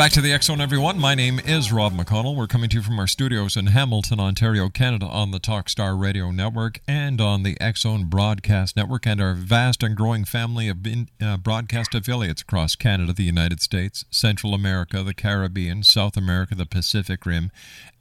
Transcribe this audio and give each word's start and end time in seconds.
Back 0.00 0.12
to 0.12 0.22
the 0.22 0.38
Zone, 0.40 0.62
everyone. 0.62 0.98
My 0.98 1.14
name 1.14 1.38
is 1.40 1.70
Rob 1.70 1.92
McConnell. 1.92 2.34
We're 2.34 2.46
coming 2.46 2.70
to 2.70 2.76
you 2.76 2.82
from 2.82 2.98
our 2.98 3.06
studios 3.06 3.54
in 3.54 3.66
Hamilton, 3.66 4.18
Ontario, 4.18 4.70
Canada, 4.70 5.04
on 5.04 5.30
the 5.30 5.38
Talkstar 5.38 6.00
Radio 6.00 6.30
Network 6.30 6.80
and 6.88 7.20
on 7.20 7.42
the 7.42 7.54
Zone 7.76 8.06
Broadcast 8.06 8.78
Network, 8.78 9.06
and 9.06 9.20
our 9.20 9.34
vast 9.34 9.82
and 9.82 9.94
growing 9.94 10.24
family 10.24 10.68
of 10.68 10.78
uh, 11.20 11.36
broadcast 11.36 11.94
affiliates 11.94 12.40
across 12.40 12.76
Canada, 12.76 13.12
the 13.12 13.24
United 13.24 13.60
States, 13.60 14.06
Central 14.10 14.54
America, 14.54 15.02
the 15.02 15.12
Caribbean, 15.12 15.82
South 15.82 16.16
America, 16.16 16.54
the 16.54 16.64
Pacific 16.64 17.26
Rim, 17.26 17.50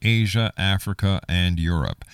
Asia, 0.02 0.54
Africa, 0.56 1.20
and 1.28 1.60
Europe. 1.60 2.06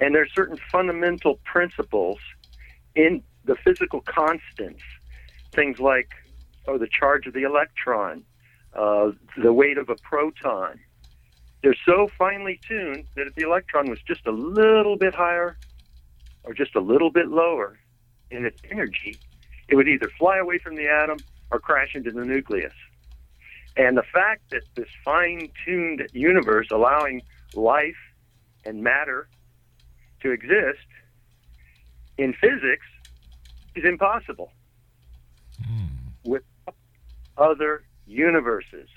and 0.00 0.14
there 0.14 0.22
are 0.22 0.28
certain 0.28 0.58
fundamental 0.70 1.40
principles 1.44 2.18
in 2.94 3.22
the 3.44 3.56
physical 3.56 4.00
constants, 4.02 4.82
things 5.52 5.78
like 5.80 6.08
oh 6.68 6.78
the 6.78 6.88
charge 6.88 7.26
of 7.26 7.34
the 7.34 7.42
electron, 7.42 8.22
uh, 8.74 9.10
the 9.36 9.52
weight 9.52 9.76
of 9.78 9.88
a 9.88 9.96
proton. 9.96 10.78
They're 11.62 11.74
so 11.84 12.08
finely 12.16 12.60
tuned 12.66 13.06
that 13.16 13.26
if 13.26 13.34
the 13.34 13.42
electron 13.42 13.90
was 13.90 14.00
just 14.02 14.24
a 14.26 14.30
little 14.30 14.96
bit 14.96 15.14
higher 15.14 15.58
or 16.44 16.54
just 16.54 16.76
a 16.76 16.80
little 16.80 17.10
bit 17.10 17.26
lower 17.28 17.76
in 18.30 18.44
its 18.46 18.60
energy, 18.70 19.16
it 19.68 19.74
would 19.74 19.88
either 19.88 20.08
fly 20.18 20.38
away 20.38 20.58
from 20.58 20.76
the 20.76 20.88
atom 20.88 21.18
or 21.50 21.58
crash 21.58 21.94
into 21.94 22.10
the 22.10 22.24
nucleus. 22.24 22.72
And 23.76 23.96
the 23.96 24.02
fact 24.02 24.50
that 24.50 24.62
this 24.74 24.88
fine 25.04 25.50
tuned 25.64 26.08
universe 26.12 26.68
allowing 26.70 27.22
life 27.54 27.96
and 28.64 28.82
matter 28.82 29.28
to 30.22 30.30
exist 30.30 30.86
in 32.18 32.32
physics 32.34 32.86
is 33.74 33.84
impossible 33.84 34.50
hmm. 35.64 35.86
with 36.24 36.42
other 37.36 37.84
universes. 38.06 38.88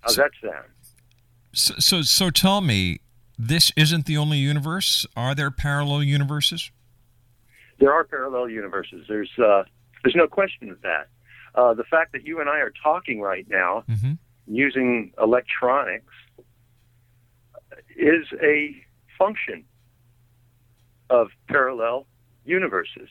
How's 0.00 0.16
that 0.16 0.30
sound? 0.40 0.64
So, 1.52 1.74
so, 1.78 2.02
so 2.02 2.30
tell 2.30 2.60
me, 2.60 3.00
this 3.38 3.72
isn't 3.76 4.06
the 4.06 4.16
only 4.16 4.38
universe? 4.38 5.06
Are 5.16 5.34
there 5.34 5.50
parallel 5.50 6.02
universes? 6.02 6.70
There 7.82 7.92
are 7.92 8.04
parallel 8.04 8.48
universes. 8.48 9.04
There's 9.08 9.30
uh, 9.38 9.64
there's 10.04 10.14
no 10.14 10.28
question 10.28 10.70
of 10.70 10.80
that. 10.82 11.08
Uh, 11.54 11.74
the 11.74 11.82
fact 11.84 12.12
that 12.12 12.24
you 12.24 12.40
and 12.40 12.48
I 12.48 12.58
are 12.58 12.72
talking 12.82 13.20
right 13.20 13.44
now 13.48 13.82
Mm-hmm. 13.90 14.12
using 14.46 15.12
electronics 15.20 16.14
is 17.96 18.24
a 18.40 18.76
function 19.18 19.64
of 21.10 21.28
parallel 21.48 22.06
universes. 22.44 23.08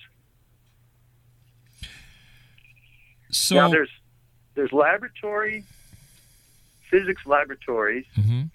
So, 3.30 3.56
now 3.56 3.70
there's 3.70 3.90
there's 4.56 4.72
laboratory 4.72 5.66
physics 6.90 7.22
laboratories 7.26 8.06
Mhm. 8.18 8.50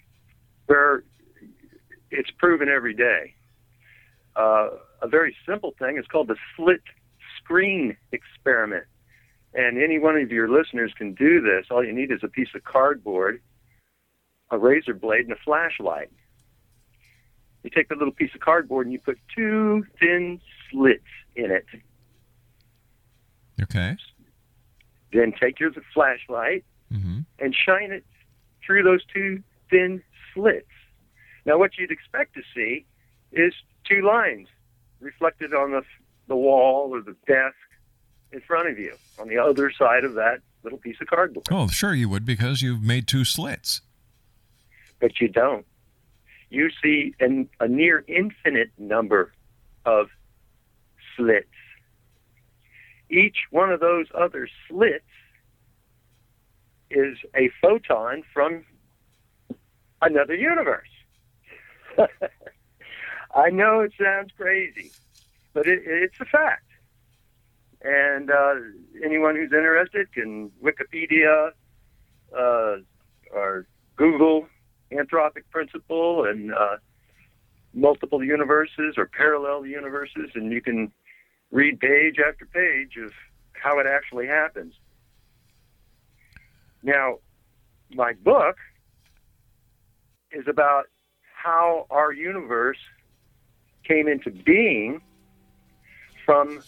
where 0.65 1.03
it's 2.11 2.29
proven 2.31 2.69
every 2.69 2.93
day. 2.93 3.33
Uh, 4.37 4.69
a 5.01 5.07
very 5.07 5.35
simple 5.47 5.73
thing 5.79 5.97
is 5.97 6.05
called 6.05 6.27
the 6.27 6.35
slit 6.55 6.81
screen 7.37 7.97
experiment. 8.11 8.83
And 9.53 9.81
any 9.81 9.97
one 9.97 10.15
of 10.17 10.31
your 10.31 10.47
listeners 10.47 10.93
can 10.95 11.13
do 11.13 11.41
this. 11.41 11.65
All 11.71 11.83
you 11.83 11.93
need 11.93 12.11
is 12.11 12.19
a 12.21 12.27
piece 12.27 12.49
of 12.53 12.63
cardboard, 12.63 13.41
a 14.51 14.57
razor 14.59 14.93
blade, 14.93 15.21
and 15.21 15.31
a 15.31 15.37
flashlight. 15.43 16.11
You 17.63 17.71
take 17.71 17.89
the 17.89 17.95
little 17.95 18.13
piece 18.13 18.33
of 18.35 18.41
cardboard 18.41 18.85
and 18.85 18.93
you 18.93 18.99
put 18.99 19.17
two 19.35 19.85
thin 19.99 20.39
slits 20.69 21.03
in 21.35 21.51
it. 21.51 21.65
Okay. 23.61 23.97
Then 25.11 25.33
take 25.39 25.59
your 25.59 25.71
flashlight 25.93 26.63
Mm-hmm. 26.93 27.19
and 27.39 27.53
shine 27.53 27.91
it 27.91 28.05
through 28.65 28.83
those 28.83 29.01
two 29.13 29.43
thin 29.69 30.01
slits. 30.33 30.71
Now, 31.45 31.57
what 31.57 31.77
you'd 31.77 31.91
expect 31.91 32.33
to 32.35 32.41
see 32.55 32.85
is 33.33 33.53
two 33.87 34.01
lines 34.01 34.47
reflected 34.99 35.53
on 35.53 35.71
the, 35.71 35.81
the 36.27 36.35
wall 36.35 36.89
or 36.93 37.01
the 37.01 37.15
desk 37.27 37.55
in 38.31 38.41
front 38.41 38.69
of 38.69 38.77
you 38.77 38.93
on 39.19 39.27
the 39.27 39.37
other 39.37 39.71
side 39.71 40.03
of 40.03 40.15
that 40.15 40.39
little 40.63 40.79
piece 40.79 40.97
of 40.99 41.07
cardboard. 41.07 41.45
Oh, 41.51 41.67
sure 41.67 41.93
you 41.93 42.09
would 42.09 42.25
because 42.25 42.61
you've 42.61 42.81
made 42.81 43.07
two 43.07 43.23
slits. 43.23 43.81
But 44.99 45.21
you 45.21 45.27
don't. 45.27 45.65
You 46.49 46.69
see 46.83 47.13
an, 47.19 47.49
a 47.59 47.67
near 47.67 48.03
infinite 48.07 48.71
number 48.77 49.31
of 49.85 50.09
slits. 51.15 51.47
Each 53.09 53.37
one 53.51 53.71
of 53.71 53.79
those 53.79 54.07
other 54.13 54.49
slits 54.67 55.03
is 56.89 57.17
a 57.35 57.49
photon 57.61 58.23
from 58.33 58.65
another 60.01 60.35
universe. 60.35 60.87
I 63.35 63.49
know 63.49 63.81
it 63.81 63.93
sounds 64.01 64.31
crazy, 64.37 64.91
but 65.53 65.67
it, 65.67 65.81
it's 65.85 66.19
a 66.19 66.25
fact. 66.25 66.63
And 67.81 68.31
uh, 68.31 68.55
anyone 69.03 69.35
who's 69.35 69.51
interested 69.51 70.11
can 70.11 70.51
Wikipedia 70.63 71.51
uh, 72.37 72.75
or 73.31 73.67
Google 73.95 74.47
anthropic 74.91 75.43
principle 75.51 76.25
and 76.25 76.53
uh, 76.53 76.77
multiple 77.73 78.23
universes 78.23 78.95
or 78.97 79.05
parallel 79.05 79.65
universes, 79.65 80.31
and 80.33 80.51
you 80.51 80.61
can 80.61 80.91
read 81.51 81.79
page 81.79 82.15
after 82.25 82.45
page 82.45 82.97
of 83.03 83.11
how 83.53 83.79
it 83.79 83.85
actually 83.85 84.27
happens. 84.27 84.73
Now, 86.83 87.17
my 87.91 88.13
book 88.13 88.57
is 90.31 90.45
about 90.47 90.85
how 91.33 91.85
our 91.89 92.11
universe 92.11 92.77
came 93.87 94.07
into 94.07 94.31
being 94.31 95.01
from 96.25 96.61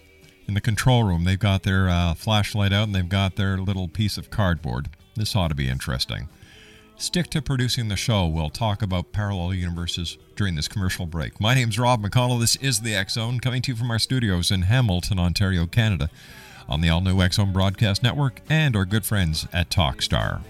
In 0.51 0.55
the 0.55 0.61
control 0.61 1.05
room, 1.05 1.23
they've 1.23 1.39
got 1.39 1.63
their 1.63 1.89
uh, 1.89 2.13
flashlight 2.15 2.73
out 2.73 2.89
and 2.89 2.93
they've 2.93 3.09
got 3.09 3.37
their 3.37 3.57
little 3.57 3.87
piece 3.87 4.19
of 4.19 4.31
cardboard. 4.31 4.89
This 5.15 5.37
ought 5.37 5.47
to 5.47 5.55
be 5.55 5.69
interesting. 5.69 6.29
Stick 6.97 7.31
to 7.31 7.41
producing 7.41 7.87
the 7.87 7.95
show. 7.95 8.27
We'll 8.27 8.51
talk 8.51 8.83
about 8.83 9.13
parallel 9.13 9.55
universes 9.55 10.19
during 10.35 10.57
this 10.57 10.67
commercial 10.67 11.07
break. 11.07 11.41
My 11.41 11.55
name's 11.55 11.79
Rob 11.79 12.03
McConnell. 12.03 12.41
This 12.41 12.57
is 12.57 12.81
the 12.81 13.01
Zone, 13.09 13.39
coming 13.39 13.63
to 13.63 13.71
you 13.71 13.77
from 13.77 13.93
our 13.93 14.01
studios 14.01 14.51
in 14.51 14.63
Hamilton, 14.63 15.21
Ontario, 15.21 15.67
Canada, 15.67 16.11
on 16.69 16.81
the 16.81 16.89
all 16.89 17.01
new 17.01 17.29
Zone 17.31 17.53
Broadcast 17.53 18.03
Network 18.03 18.41
and 18.51 18.75
our 18.75 18.85
good 18.85 19.05
friends 19.05 19.47
at 19.53 19.71
Talkstar. 19.71 20.41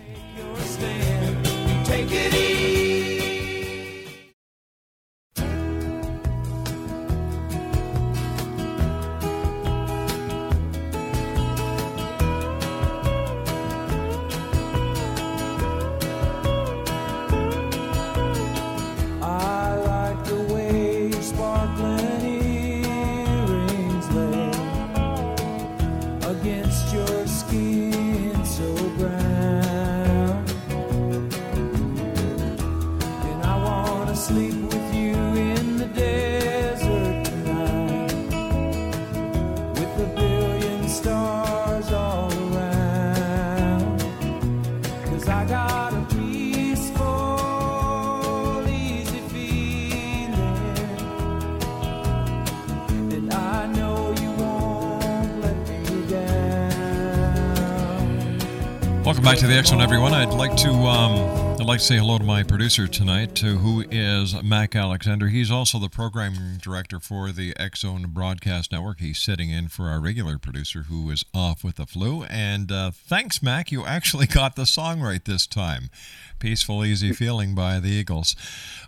Welcome 59.21 59.33
back 59.35 59.41
to 59.41 59.55
the 59.55 59.65
Zone, 59.67 59.83
everyone. 59.83 60.15
I'd 60.15 60.33
like 60.33 60.57
to 60.57 60.71
um, 60.71 61.61
I'd 61.61 61.67
like 61.67 61.81
to 61.81 61.85
say 61.85 61.99
hello 61.99 62.17
to 62.17 62.25
my 62.25 62.43
producer 62.43 62.89
tonight, 62.89 63.35
to 63.35 63.59
who 63.59 63.85
is 63.91 64.43
Mac 64.43 64.75
Alexander. 64.75 65.29
He's 65.29 65.51
also 65.51 65.79
the 65.79 65.91
program 65.91 66.57
director 66.57 66.99
for 66.99 67.31
the 67.31 67.55
Zone 67.77 68.07
Broadcast 68.15 68.73
Network. 68.73 69.01
He's 69.01 69.19
sitting 69.19 69.51
in 69.51 69.69
for 69.69 69.89
our 69.89 70.01
regular 70.01 70.39
producer, 70.39 70.85
who 70.85 71.11
is 71.11 71.23
off 71.35 71.63
with 71.63 71.77
the 71.77 71.85
flu. 71.85 72.23
And 72.31 72.73
uh, 72.73 72.93
thanks, 72.93 73.43
Mac. 73.43 73.71
You 73.71 73.85
actually 73.85 74.27
got 74.41 74.57
the 74.57 74.65
song 74.65 75.03
right 75.03 75.23
this 75.23 75.47
time. 75.47 75.91
Peaceful, 76.39 76.83
Easy 76.83 77.13
Feeling 77.13 77.55
by 77.55 77.79
the 77.79 77.91
Eagles. 77.91 78.35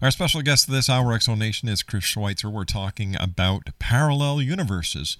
Our 0.00 0.10
special 0.10 0.40
guest 0.40 0.66
this 0.66 0.88
hour, 0.88 1.20
Zone 1.20 1.40
Nation, 1.40 1.68
is 1.68 1.82
Chris 1.82 2.04
Schweitzer. 2.04 2.48
We're 2.48 2.64
talking 2.64 3.16
about 3.20 3.68
parallel 3.78 4.40
universes. 4.40 5.18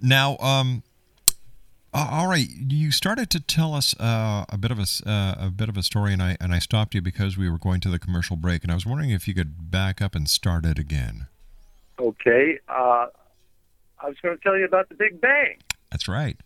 Now, 0.00 0.36
um, 0.38 0.84
uh, 1.94 2.08
all 2.10 2.26
right, 2.26 2.46
you 2.48 2.90
started 2.90 3.28
to 3.30 3.40
tell 3.40 3.74
us 3.74 3.94
uh, 4.00 4.44
a 4.48 4.56
bit 4.58 4.70
of 4.70 4.78
a 4.78 4.86
uh, 5.08 5.34
a 5.46 5.50
bit 5.50 5.68
of 5.68 5.76
a 5.76 5.82
story, 5.82 6.12
and 6.12 6.22
I 6.22 6.36
and 6.40 6.54
I 6.54 6.58
stopped 6.58 6.94
you 6.94 7.02
because 7.02 7.36
we 7.36 7.50
were 7.50 7.58
going 7.58 7.80
to 7.80 7.90
the 7.90 7.98
commercial 7.98 8.36
break, 8.36 8.62
and 8.62 8.70
I 8.72 8.74
was 8.74 8.86
wondering 8.86 9.10
if 9.10 9.28
you 9.28 9.34
could 9.34 9.70
back 9.70 10.00
up 10.00 10.14
and 10.14 10.28
start 10.28 10.64
it 10.64 10.78
again. 10.78 11.26
Okay. 11.98 12.58
Uh, 12.68 13.06
I 14.00 14.08
was 14.08 14.16
going 14.22 14.36
to 14.36 14.42
tell 14.42 14.56
you 14.58 14.64
about 14.64 14.88
the 14.88 14.94
Big 14.94 15.20
Bang. 15.20 15.58
That's 15.90 16.08
right. 16.08 16.36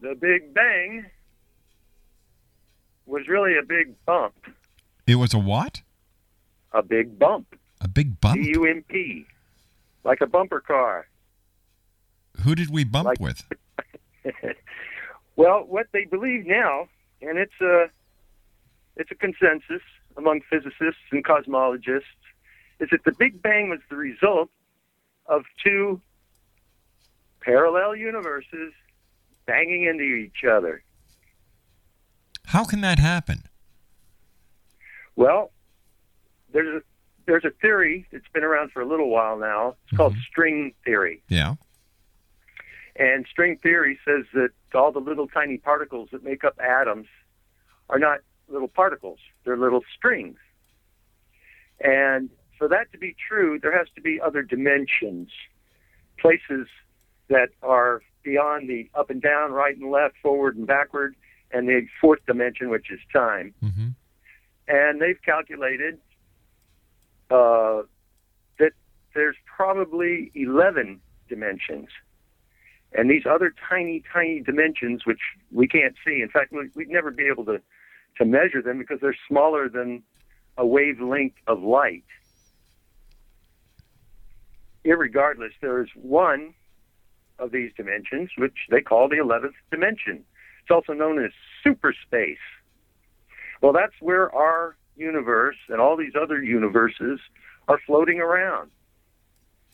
The 0.00 0.14
Big 0.14 0.52
Bang 0.54 1.06
was 3.06 3.26
really 3.26 3.56
a 3.58 3.62
big 3.62 3.94
bump. 4.04 4.34
It 5.06 5.16
was 5.16 5.34
a 5.34 5.38
what? 5.38 5.80
A 6.72 6.82
big 6.82 7.18
bump. 7.18 7.56
A 7.80 7.88
big 7.88 8.20
bump. 8.20 8.40
B 8.40 8.52
U 8.54 8.66
M 8.66 8.84
P. 8.86 9.26
Like 10.04 10.20
a 10.20 10.26
bumper 10.26 10.60
car. 10.60 11.06
Who 12.44 12.54
did 12.54 12.70
we 12.70 12.84
bump 12.84 13.06
Like- 13.06 13.20
with? 13.20 13.44
well, 15.36 15.64
what 15.66 15.86
they 15.92 16.04
believe 16.04 16.46
now, 16.46 16.88
and 17.22 17.38
it's 17.38 17.60
a 17.60 17.86
it's 18.96 19.10
a 19.10 19.14
consensus 19.14 19.82
among 20.16 20.40
physicists 20.50 21.00
and 21.10 21.24
cosmologists, 21.24 22.02
is 22.80 22.88
that 22.90 23.04
the 23.04 23.12
Big 23.12 23.40
Bang 23.40 23.70
was 23.70 23.80
the 23.88 23.96
result 23.96 24.50
of 25.26 25.42
two 25.64 26.00
parallel 27.40 27.96
universes 27.96 28.72
banging 29.46 29.84
into 29.84 30.04
each 30.04 30.44
other. 30.44 30.82
How 32.46 32.64
can 32.64 32.80
that 32.80 32.98
happen? 32.98 33.44
Well, 35.16 35.52
there's 36.52 36.82
a 36.82 36.82
there's 37.26 37.44
a 37.44 37.50
theory 37.62 38.06
that's 38.10 38.28
been 38.32 38.42
around 38.42 38.72
for 38.72 38.80
a 38.80 38.86
little 38.86 39.08
while 39.08 39.38
now. 39.38 39.76
It's 39.84 39.96
called 39.96 40.14
mm-hmm. 40.14 40.22
string 40.30 40.74
theory. 40.84 41.22
Yeah. 41.28 41.54
And 42.96 43.26
string 43.30 43.56
theory 43.62 43.98
says 44.04 44.24
that 44.34 44.50
all 44.74 44.92
the 44.92 45.00
little 45.00 45.28
tiny 45.28 45.58
particles 45.58 46.08
that 46.12 46.24
make 46.24 46.44
up 46.44 46.58
atoms 46.58 47.06
are 47.88 47.98
not 47.98 48.20
little 48.48 48.68
particles, 48.68 49.18
they're 49.44 49.56
little 49.56 49.82
strings. 49.96 50.38
And 51.80 52.30
for 52.58 52.68
that 52.68 52.92
to 52.92 52.98
be 52.98 53.16
true, 53.28 53.58
there 53.60 53.76
has 53.76 53.86
to 53.94 54.00
be 54.00 54.20
other 54.20 54.42
dimensions, 54.42 55.30
places 56.18 56.66
that 57.28 57.48
are 57.62 58.02
beyond 58.22 58.68
the 58.68 58.90
up 58.94 59.08
and 59.08 59.22
down, 59.22 59.52
right 59.52 59.76
and 59.76 59.90
left, 59.90 60.16
forward 60.22 60.56
and 60.56 60.66
backward, 60.66 61.14
and 61.52 61.68
the 61.68 61.86
fourth 62.00 62.20
dimension, 62.26 62.68
which 62.68 62.90
is 62.90 63.00
time. 63.12 63.54
hmm 63.60 63.88
And 64.68 65.00
they've 65.00 65.20
calculated 65.24 65.98
uh, 67.30 67.82
that 68.58 68.72
there's 69.14 69.36
probably 69.44 70.30
11 70.34 71.00
dimensions. 71.28 71.88
And 72.92 73.10
these 73.10 73.24
other 73.26 73.54
tiny, 73.68 74.02
tiny 74.12 74.40
dimensions, 74.40 75.06
which 75.06 75.20
we 75.52 75.68
can't 75.68 75.94
see, 76.04 76.22
in 76.22 76.28
fact, 76.28 76.52
we- 76.52 76.70
we'd 76.74 76.88
never 76.88 77.10
be 77.10 77.26
able 77.26 77.44
to, 77.44 77.62
to 78.18 78.24
measure 78.24 78.60
them 78.62 78.78
because 78.78 79.00
they're 79.00 79.16
smaller 79.28 79.68
than 79.68 80.02
a 80.56 80.66
wavelength 80.66 81.36
of 81.46 81.62
light. 81.62 82.04
Irregardless, 84.84 85.52
there 85.60 85.82
is 85.82 85.88
one 85.94 86.54
of 87.38 87.52
these 87.52 87.72
dimensions, 87.76 88.30
which 88.36 88.56
they 88.70 88.80
call 88.80 89.08
the 89.08 89.16
11th 89.16 89.54
dimension. 89.70 90.24
It's 90.62 90.70
also 90.70 90.92
known 90.92 91.24
as 91.24 91.30
superspace. 91.64 92.38
Well, 93.60 93.72
that's 93.72 93.94
where 94.00 94.34
our 94.34 94.76
universe 94.96 95.56
and 95.68 95.80
all 95.80 95.96
these 95.96 96.14
other 96.20 96.42
universes 96.42 97.20
are 97.68 97.78
floating 97.86 98.20
around. 98.20 98.70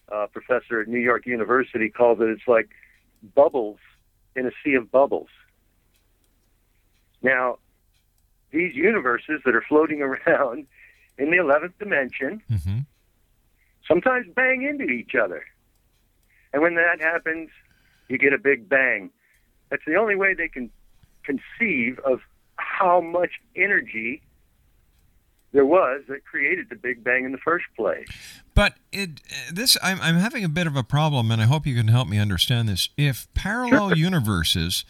A 0.09 0.29
professor 0.29 0.81
at 0.81 0.89
New 0.89 1.01
York 1.01 1.27
University 1.27 1.89
calls 1.89 2.21
it 2.21 2.29
it's 2.29 2.47
like 2.47 2.69
bubbles 3.35 3.79
in 4.35 4.47
a 4.47 4.51
sea 4.65 4.75
of 4.75 4.91
bubbles. 4.91 5.29
Now, 7.23 7.59
these 8.51 8.75
universes 8.75 9.41
that 9.45 9.55
are 9.55 9.65
floating 9.67 10.03
around 10.27 10.67
in 11.19 11.31
the 11.31 11.39
11th 11.39 11.79
dimension 11.79 12.43
hmm 12.49 12.81
sometimes 13.89 14.27
bang 14.35 14.63
into 14.63 14.85
each 14.85 15.15
other. 15.15 15.45
And 16.53 16.61
when 16.61 16.75
that 16.75 17.01
happens, 17.01 17.51
you 18.09 18.19
get 18.19 18.33
a 18.33 18.39
big 18.39 18.69
bang. 18.69 19.11
That's 19.71 19.83
the 19.87 19.95
only 19.95 20.17
way 20.17 20.35
they 20.35 20.49
can 20.49 20.71
conceive 21.23 22.01
of 22.01 22.21
how 22.57 23.01
much 23.01 23.31
energy 23.55 24.23
there 25.57 25.67
was 25.67 26.03
that 26.09 26.25
created 26.25 26.67
the 26.69 26.77
Big 26.77 27.03
Bang 27.03 27.25
in 27.25 27.33
the 27.33 27.39
first 27.39 27.65
place. 27.77 28.07
But 28.55 28.75
it 28.93 29.23
uh, 29.31 29.53
this 29.53 29.77
I'm 29.83 30.01
I'm 30.01 30.17
having 30.17 30.45
a 30.45 30.49
bit 30.49 30.67
of 30.67 30.77
a 30.77 30.83
problem, 30.83 31.31
and 31.31 31.41
I 31.41 31.47
hope 31.47 31.67
you 31.67 31.75
can 31.75 31.89
help 31.89 32.09
me 32.09 32.19
understand 32.19 32.69
this. 32.69 32.91
If 32.97 33.27
parallel 33.35 33.97
universes 33.97 34.85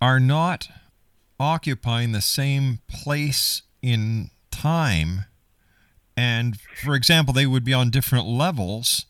are 0.00 0.20
not 0.20 0.68
occupying 1.38 2.12
the 2.12 2.20
same 2.20 2.80
place 2.88 3.62
in 3.82 4.30
time, 4.50 5.24
and 6.16 6.60
for 6.60 6.94
example, 6.94 7.32
they 7.32 7.46
would 7.46 7.64
be 7.64 7.74
on 7.74 7.90
different 7.90 8.26
levels, 8.26 9.06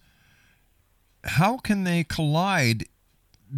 how 1.25 1.59
can 1.59 1.85
they 1.85 2.05
collide? 2.05 2.85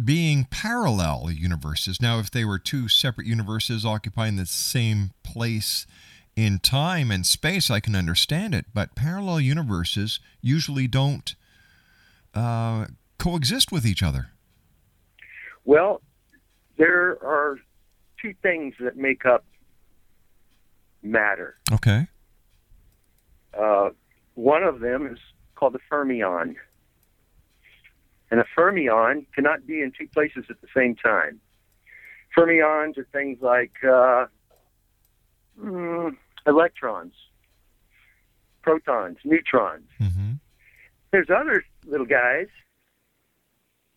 Being 0.03 0.47
parallel 0.49 1.29
universes. 1.29 2.01
Now, 2.01 2.17
if 2.17 2.31
they 2.31 2.43
were 2.43 2.57
two 2.57 2.87
separate 2.87 3.27
universes 3.27 3.85
occupying 3.85 4.37
the 4.37 4.47
same 4.47 5.11
place 5.21 5.85
in 6.35 6.59
time 6.59 7.11
and 7.11 7.25
space, 7.25 7.69
I 7.69 7.79
can 7.79 7.95
understand 7.95 8.55
it. 8.55 8.65
But 8.73 8.95
parallel 8.95 9.39
universes 9.39 10.19
usually 10.41 10.87
don't 10.87 11.35
uh, 12.33 12.87
coexist 13.17 13.71
with 13.71 13.85
each 13.85 14.03
other. 14.03 14.29
Well, 15.65 16.01
there 16.77 17.11
are 17.23 17.57
two 18.21 18.33
things 18.41 18.75
that 18.79 18.97
make 18.97 19.25
up 19.25 19.45
matter. 21.01 21.55
Okay. 21.71 22.07
Uh, 23.57 23.89
one 24.35 24.63
of 24.63 24.79
them 24.79 25.07
is 25.07 25.19
called 25.55 25.73
the 25.73 25.79
fermion. 25.91 26.55
And 28.31 28.39
a 28.39 28.45
fermion 28.57 29.27
cannot 29.35 29.67
be 29.67 29.81
in 29.81 29.91
two 29.97 30.07
places 30.07 30.45
at 30.49 30.59
the 30.61 30.67
same 30.75 30.95
time. 30.95 31.39
Fermions 32.35 32.97
are 32.97 33.07
things 33.11 33.37
like 33.41 33.73
uh, 33.83 34.25
mm, 35.61 36.15
electrons, 36.47 37.13
protons, 38.61 39.17
neutrons. 39.23 39.87
hmm 39.97 40.33
There's 41.11 41.29
other 41.29 41.63
little 41.85 42.05
guys 42.05 42.47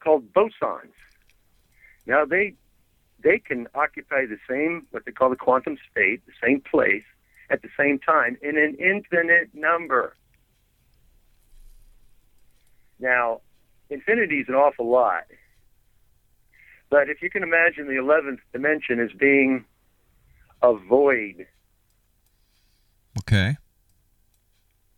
called 0.00 0.32
bosons. 0.32 0.92
Now 2.06 2.24
they 2.24 2.54
they 3.22 3.38
can 3.38 3.66
occupy 3.74 4.26
the 4.26 4.38
same 4.48 4.86
what 4.90 5.04
they 5.04 5.12
call 5.12 5.30
the 5.30 5.36
quantum 5.36 5.76
state, 5.90 6.24
the 6.26 6.32
same 6.44 6.60
place 6.60 7.04
at 7.50 7.62
the 7.62 7.68
same 7.78 7.98
time 7.98 8.36
in 8.42 8.56
an 8.58 8.76
infinite 8.76 9.50
number. 9.54 10.14
Now, 12.98 13.40
infinity 13.90 14.40
is 14.40 14.48
an 14.48 14.54
awful 14.54 14.88
lot. 14.90 15.24
But 16.88 17.08
if 17.10 17.20
you 17.22 17.30
can 17.30 17.42
imagine 17.42 17.86
the 17.88 17.94
11th 17.94 18.38
dimension 18.52 19.00
as 19.00 19.10
being 19.12 19.64
a 20.62 20.74
void, 20.74 21.46
Okay. 23.18 23.56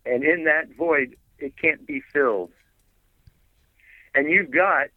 and 0.05 0.23
in 0.23 0.45
that 0.45 0.75
void, 0.75 1.15
it 1.37 1.53
can't 1.57 1.85
be 1.85 2.01
filled. 2.13 2.51
And 4.15 4.29
you've 4.29 4.51
got 4.51 4.87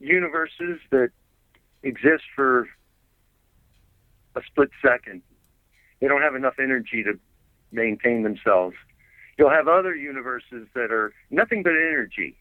universes 0.00 0.80
that 0.90 1.10
exist 1.82 2.24
for 2.34 2.68
a 4.34 4.42
split 4.46 4.70
second. 4.84 5.22
They 6.00 6.08
don't 6.08 6.22
have 6.22 6.34
enough 6.34 6.54
energy 6.58 7.02
to 7.04 7.18
maintain 7.72 8.22
themselves. 8.22 8.76
You'll 9.38 9.50
have 9.50 9.68
other 9.68 9.94
universes 9.94 10.66
that 10.74 10.90
are 10.90 11.12
nothing 11.30 11.62
but 11.62 11.70
energy. 11.70 12.36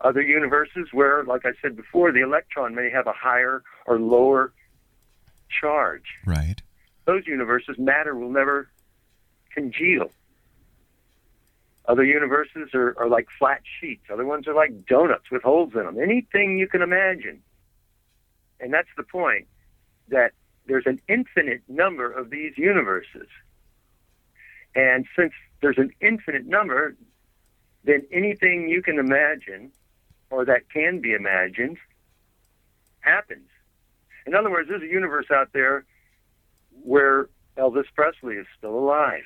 Other 0.00 0.22
universes 0.22 0.88
where, 0.92 1.24
like 1.24 1.44
I 1.44 1.52
said 1.60 1.76
before, 1.76 2.12
the 2.12 2.22
electron 2.22 2.74
may 2.74 2.90
have 2.90 3.06
a 3.06 3.12
higher 3.12 3.62
or 3.86 3.98
lower 3.98 4.52
charge. 5.60 6.04
Right. 6.24 6.62
Those 7.04 7.26
universes, 7.26 7.76
matter 7.78 8.14
will 8.14 8.30
never 8.30 8.68
congeal. 9.52 10.10
Other 11.86 12.04
universes 12.04 12.70
are, 12.74 12.96
are 12.98 13.08
like 13.08 13.26
flat 13.38 13.62
sheets. 13.80 14.04
Other 14.12 14.24
ones 14.24 14.46
are 14.46 14.54
like 14.54 14.86
donuts 14.86 15.30
with 15.30 15.42
holes 15.42 15.72
in 15.74 15.84
them. 15.84 15.98
Anything 16.00 16.58
you 16.58 16.68
can 16.68 16.80
imagine. 16.80 17.42
And 18.60 18.72
that's 18.72 18.88
the 18.96 19.02
point 19.02 19.48
that 20.08 20.32
there's 20.66 20.86
an 20.86 21.00
infinite 21.08 21.62
number 21.68 22.10
of 22.10 22.30
these 22.30 22.56
universes. 22.56 23.26
And 24.76 25.06
since 25.16 25.32
there's 25.60 25.78
an 25.78 25.90
infinite 26.00 26.46
number, 26.46 26.94
then 27.84 28.06
anything 28.12 28.68
you 28.68 28.80
can 28.80 28.98
imagine 28.98 29.72
or 30.30 30.44
that 30.44 30.70
can 30.70 31.00
be 31.00 31.12
imagined 31.12 31.78
happens. 33.00 33.48
In 34.24 34.34
other 34.34 34.50
words, 34.50 34.68
there's 34.68 34.82
a 34.82 34.86
universe 34.86 35.26
out 35.32 35.48
there 35.52 35.84
where 36.82 37.28
Elvis 37.56 37.86
Presley 37.94 38.36
is 38.36 38.46
still 38.58 38.74
alive. 38.74 39.24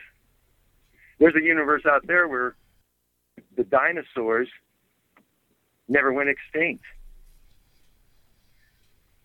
There's 1.19 1.35
a 1.35 1.43
universe 1.43 1.83
out 1.87 2.07
there 2.07 2.29
where 2.29 2.57
the 3.57 3.65
dinosaurs 3.65 4.49
never 5.89 6.13
went 6.13 6.29
extinct. 6.29 6.85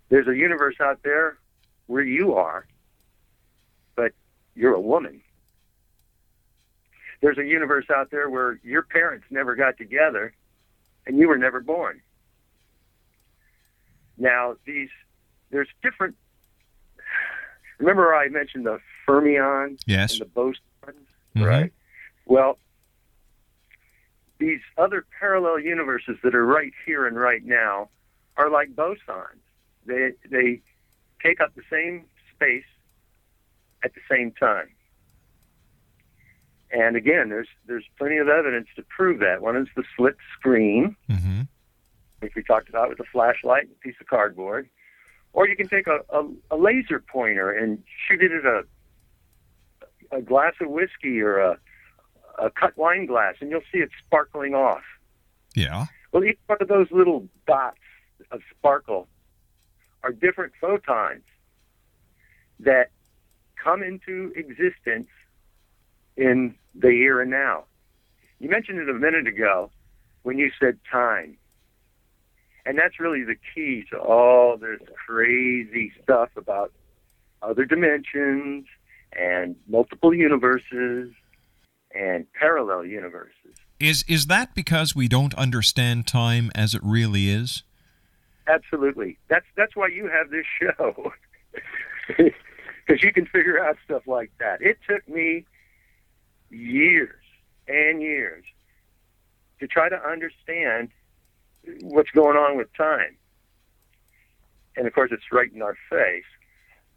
There's 0.10 0.28
a 0.28 0.36
universe 0.36 0.76
out 0.80 1.00
there 1.04 1.38
where 1.88 2.04
you 2.04 2.36
are, 2.36 2.66
but 3.96 4.12
you're 4.56 4.74
a 4.74 4.82
woman. 4.82 5.22
There's 7.22 7.38
a 7.38 7.46
universe 7.46 7.86
out 7.90 8.12
there 8.12 8.30
where 8.30 8.60
your 8.64 8.82
parents 8.82 9.26
never 9.30 9.56
got 9.56 9.78
together 9.78 10.34
and 11.06 11.18
you 11.18 11.28
were 11.28 11.38
never 11.38 11.60
born. 11.60 12.02
Now, 14.18 14.56
these 14.66 14.90
there's 15.50 15.68
different 15.84 16.16
Remember 17.82 18.14
I 18.14 18.30
mentioned 18.30 18.66
the 18.68 18.80
fermions 19.08 19.80
Yes. 19.88 20.14
and 20.14 20.22
the 20.22 20.26
bosons, 20.26 21.08
Mhm. 21.36 21.46
right? 21.48 21.74
Well, 22.26 22.60
these 24.38 24.62
other 24.78 25.04
parallel 25.20 25.60
universes 25.60 26.20
that 26.24 26.36
are 26.36 26.46
right 26.46 26.74
here 26.86 27.08
and 27.08 27.18
right 27.20 27.44
now 27.44 27.90
are 28.38 28.50
like 28.52 28.70
bosons. 28.76 29.40
They 29.86 30.14
they 30.30 30.62
take 31.24 31.42
up 31.42 31.56
the 31.56 31.64
same 31.72 32.06
space 32.36 32.66
at 33.84 33.94
the 33.96 34.02
same 34.08 34.32
time. 34.32 34.70
And 36.72 36.96
again, 36.96 37.30
there's 37.30 37.50
there's 37.66 37.88
plenty 37.98 38.18
of 38.18 38.28
evidence 38.30 38.68
to 38.76 38.84
prove 38.84 39.20
that. 39.22 39.42
One 39.42 39.58
is 39.58 39.68
the 39.76 39.84
slit 39.98 40.18
screen, 40.38 40.96
hmm 41.08 41.42
which 42.20 42.36
we 42.36 42.44
talked 42.44 42.70
about 42.70 42.90
with 42.90 43.00
a 43.00 43.04
flashlight 43.06 43.64
and 43.64 43.72
a 43.72 43.80
piece 43.80 44.00
of 44.00 44.06
cardboard. 44.06 44.70
Or 45.34 45.48
you 45.48 45.56
can 45.56 45.70
take 45.70 45.88
a, 45.88 46.00
a, 46.10 46.28
a 46.52 46.58
laser 46.58 47.00
pointer 47.00 47.52
and 47.52 47.82
shoot 48.08 48.22
it 48.22 48.32
at 48.32 48.46
a 48.46 48.64
a 50.12 50.22
glass 50.22 50.54
of 50.60 50.70
whiskey 50.70 51.22
or 51.22 51.40
a, 51.40 51.58
a 52.38 52.50
cut 52.52 52.78
wine 52.78 53.06
glass, 53.06 53.36
and 53.40 53.50
you'll 53.50 53.62
see 53.72 53.80
it 53.80 53.90
sparkling 54.06 54.54
off. 54.54 54.84
Yeah. 55.56 55.86
Well, 56.12 56.24
each 56.24 56.40
one 56.48 56.58
of 56.62 56.68
those 56.68 56.88
little 56.92 57.28
dots 57.48 57.78
of 58.32 58.42
sparkle 58.58 59.08
are 60.04 60.12
different 60.12 60.54
photons 60.60 61.24
that 62.60 62.92
come 63.62 63.84
into 63.84 64.34
existence 64.36 65.08
in 66.18 66.56
the 66.76 66.90
here 66.90 67.22
and 67.22 67.32
now. 67.32 67.66
You 68.40 68.50
mentioned 68.50 68.80
it 68.80 68.90
a 68.90 68.94
minute 68.94 69.28
ago 69.28 69.72
when 70.24 70.38
you 70.38 70.52
said 70.60 70.78
time. 70.92 71.38
And 72.66 72.78
that's 72.78 73.00
really 73.00 73.24
the 73.24 73.36
key 73.54 73.86
to 73.92 73.98
all 73.98 74.58
this 74.58 74.80
crazy 75.06 75.92
stuff 76.04 76.30
about 76.36 76.72
other 77.42 77.66
dimensions 77.66 78.66
and 79.14 79.56
multiple 79.68 80.14
universes 80.14 81.12
and 81.94 82.32
parallel 82.34 82.86
universes. 82.86 83.56
Is 83.80 84.06
is 84.08 84.28
that 84.28 84.54
because 84.54 84.96
we 84.96 85.08
don't 85.08 85.34
understand 85.34 86.06
time 86.06 86.52
as 86.54 86.76
it 86.76 86.82
really 86.84 87.30
is? 87.30 87.64
Absolutely. 88.48 89.18
That's 89.28 89.46
that's 89.58 89.76
why 89.76 89.88
you 89.88 90.08
have 90.08 90.30
this 90.30 90.46
show. 90.60 91.14
Because 92.88 93.04
you 93.04 93.14
can 93.14 93.26
figure 93.28 93.64
out 93.64 93.78
stuff 93.86 94.02
like 94.06 94.32
that. 94.40 94.62
It 94.62 94.78
took 94.90 95.08
me 95.08 95.46
years 96.50 97.24
and 97.68 98.02
years 98.02 98.44
to 99.60 99.68
try 99.68 99.88
to 99.88 99.96
understand 99.96 100.90
what's 101.82 102.12
going 102.12 102.38
on 102.38 102.58
with 102.58 102.68
time. 102.76 103.18
And 104.76 104.88
of 104.88 104.94
course, 104.94 105.12
it's 105.12 105.32
right 105.32 105.52
in 105.54 105.62
our 105.62 105.78
face 105.90 106.24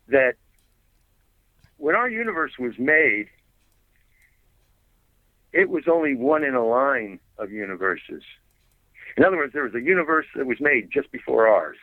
that 0.09 0.35
when 1.77 1.95
our 1.95 2.09
universe 2.09 2.53
was 2.59 2.79
made, 2.79 3.27
it 5.53 5.69
was 5.69 5.85
only 5.91 6.15
one 6.15 6.45
in 6.45 6.55
a 6.55 6.65
line 6.65 7.21
of 7.39 7.51
universes. 7.51 8.23
In 9.17 9.25
other 9.25 9.37
words, 9.37 9.53
there 9.53 9.65
was 9.65 9.75
a 9.75 9.81
universe 9.81 10.27
that 10.35 10.47
was 10.47 10.61
made 10.61 10.91
just 10.93 11.11
before 11.13 11.47
ours. 11.47 11.77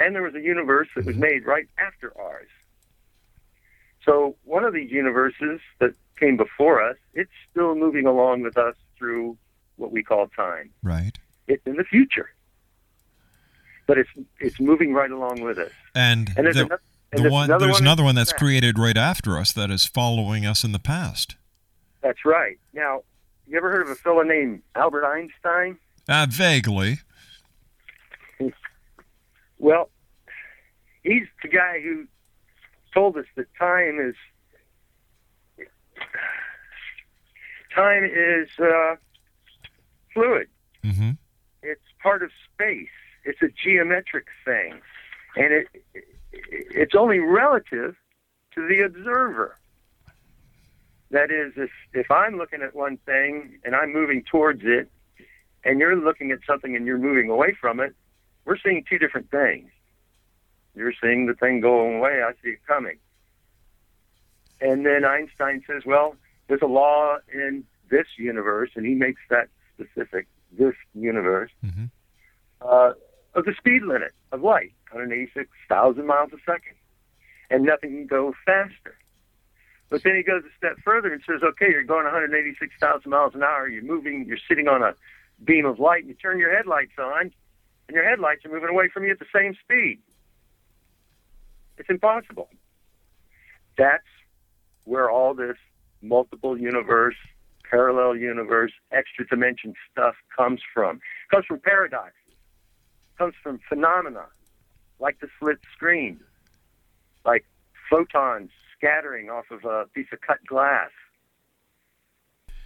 And 0.00 0.14
there 0.14 0.22
was 0.22 0.34
a 0.34 0.40
universe 0.40 0.88
that 0.94 1.04
was 1.04 1.16
mm-hmm. 1.16 1.22
made 1.22 1.46
right 1.46 1.68
after 1.78 2.12
ours. 2.18 2.48
So 4.04 4.36
one 4.44 4.64
of 4.64 4.72
these 4.72 4.90
universes 4.90 5.60
that 5.80 5.92
came 6.18 6.36
before 6.36 6.82
us, 6.82 6.96
it's 7.14 7.30
still 7.50 7.74
moving 7.74 8.06
along 8.06 8.42
with 8.42 8.56
us 8.56 8.74
through 8.96 9.36
what 9.78 9.90
we 9.92 10.02
call 10.02 10.26
time. 10.28 10.70
Right. 10.82 11.12
It's 11.46 11.66
in 11.66 11.76
the 11.76 11.84
future. 11.84 12.30
But 13.86 13.96
it's 13.98 14.10
it's 14.38 14.60
moving 14.60 14.92
right 14.92 15.10
along 15.10 15.40
with 15.40 15.58
us. 15.58 15.72
And, 15.94 16.30
And 16.36 16.44
there's 16.44 16.56
the, 16.56 16.64
ano- 16.64 16.78
and 17.12 17.18
the 17.18 17.22
there's 17.22 17.32
one 17.32 17.44
another 17.46 17.64
there's 17.66 17.72
one 17.76 17.82
another 17.82 18.04
one 18.04 18.14
that's 18.14 18.30
that's 18.32 18.38
created 18.38 18.78
right 18.78 18.96
after 18.98 19.38
us 19.38 19.52
that 19.54 19.70
is 19.70 19.86
following 19.86 20.44
us 20.44 20.62
in 20.62 20.72
the 20.72 20.78
past. 20.78 21.36
That's 22.02 22.24
right. 22.24 22.58
Now, 22.74 23.02
you 23.46 23.56
ever 23.56 23.70
heard 23.70 23.82
of 23.82 23.88
a 23.88 23.94
fellow 23.94 24.22
named 24.22 24.62
Albert 24.74 25.06
Einstein? 25.06 25.78
Uh, 26.08 26.26
vaguely. 26.28 26.98
Well, 29.60 29.90
he's 31.02 31.24
the 31.42 31.48
guy 31.48 31.80
who 31.82 32.06
told 32.94 33.16
us 33.16 33.24
that 33.34 33.46
time 33.58 33.98
is 33.98 34.14
time 37.74 38.04
is 38.04 38.48
uh, 38.60 38.94
fluid. 40.18 40.48
hmm 40.82 41.10
It's 41.62 41.80
part 42.02 42.22
of 42.22 42.30
space. 42.52 42.88
It's 43.24 43.42
a 43.42 43.48
geometric 43.48 44.26
thing, 44.44 44.80
and 45.36 45.52
it 45.52 45.68
it's 46.32 46.94
only 46.94 47.18
relative 47.18 47.96
to 48.54 48.68
the 48.68 48.80
observer. 48.80 49.56
That 51.10 51.30
is, 51.30 51.52
if 51.56 51.70
if 51.94 52.10
I'm 52.10 52.36
looking 52.36 52.62
at 52.62 52.74
one 52.74 52.98
thing 52.98 53.58
and 53.64 53.74
I'm 53.74 53.92
moving 53.92 54.22
towards 54.24 54.62
it, 54.64 54.90
and 55.64 55.80
you're 55.80 55.96
looking 55.96 56.30
at 56.30 56.40
something 56.46 56.76
and 56.76 56.86
you're 56.86 56.98
moving 56.98 57.30
away 57.30 57.56
from 57.60 57.80
it, 57.80 57.94
we're 58.44 58.58
seeing 58.58 58.84
two 58.88 58.98
different 58.98 59.30
things. 59.30 59.70
You're 60.74 60.94
seeing 61.02 61.26
the 61.26 61.34
thing 61.34 61.60
going 61.60 61.98
away, 61.98 62.22
I 62.22 62.32
see 62.42 62.50
it 62.50 62.60
coming. 62.66 62.98
And 64.60 64.86
then 64.86 65.04
Einstein 65.04 65.62
says, 65.66 65.82
well, 65.84 66.14
there's 66.46 66.62
a 66.62 66.66
law 66.66 67.18
in 67.32 67.64
this 67.90 68.06
universe, 68.16 68.70
and 68.74 68.86
he 68.86 68.94
makes 68.94 69.20
that 69.30 69.48
specific, 69.78 70.26
this 70.58 70.74
universe, 70.94 71.50
hmm 71.62 71.86
uh, 72.60 72.92
of 73.34 73.44
the 73.44 73.54
speed 73.56 73.82
limit 73.82 74.12
of 74.32 74.42
light, 74.42 74.72
186,000 74.90 76.06
miles 76.06 76.30
a 76.32 76.38
second. 76.44 76.74
And 77.50 77.64
nothing 77.64 77.90
can 77.90 78.06
go 78.06 78.34
faster. 78.44 78.98
But 79.90 80.02
then 80.02 80.16
he 80.16 80.22
goes 80.22 80.42
a 80.44 80.56
step 80.56 80.76
further 80.84 81.12
and 81.12 81.22
says, 81.26 81.40
okay, 81.42 81.66
you're 81.70 81.84
going 81.84 82.04
186,000 82.04 83.08
miles 83.08 83.34
an 83.34 83.42
hour, 83.42 83.68
you're 83.68 83.82
moving, 83.82 84.24
you're 84.26 84.38
sitting 84.48 84.68
on 84.68 84.82
a 84.82 84.94
beam 85.44 85.64
of 85.64 85.78
light, 85.78 86.00
and 86.00 86.08
you 86.08 86.14
turn 86.14 86.38
your 86.38 86.54
headlights 86.54 86.98
on, 86.98 87.30
and 87.86 87.94
your 87.94 88.08
headlights 88.08 88.44
are 88.44 88.50
moving 88.50 88.68
away 88.68 88.88
from 88.92 89.04
you 89.04 89.12
at 89.12 89.18
the 89.18 89.26
same 89.34 89.54
speed. 89.64 90.00
It's 91.78 91.88
impossible. 91.88 92.48
That's 93.78 94.02
where 94.84 95.10
all 95.10 95.32
this 95.32 95.56
multiple 96.02 96.58
universe, 96.58 97.16
parallel 97.70 98.16
universe, 98.16 98.72
extra 98.92 99.26
dimension 99.26 99.74
stuff 99.90 100.14
comes 100.36 100.60
from. 100.72 100.96
It 100.96 101.34
comes 101.34 101.46
from 101.46 101.60
paradoxes. 101.60 102.14
It 102.28 103.18
comes 103.18 103.34
from 103.42 103.60
phenomena 103.68 104.26
like 105.00 105.20
the 105.20 105.28
slit 105.38 105.58
screen, 105.74 106.20
like 107.24 107.44
photons 107.88 108.50
scattering 108.76 109.30
off 109.30 109.44
of 109.50 109.64
a 109.64 109.86
piece 109.94 110.06
of 110.12 110.20
cut 110.20 110.38
glass. 110.46 110.90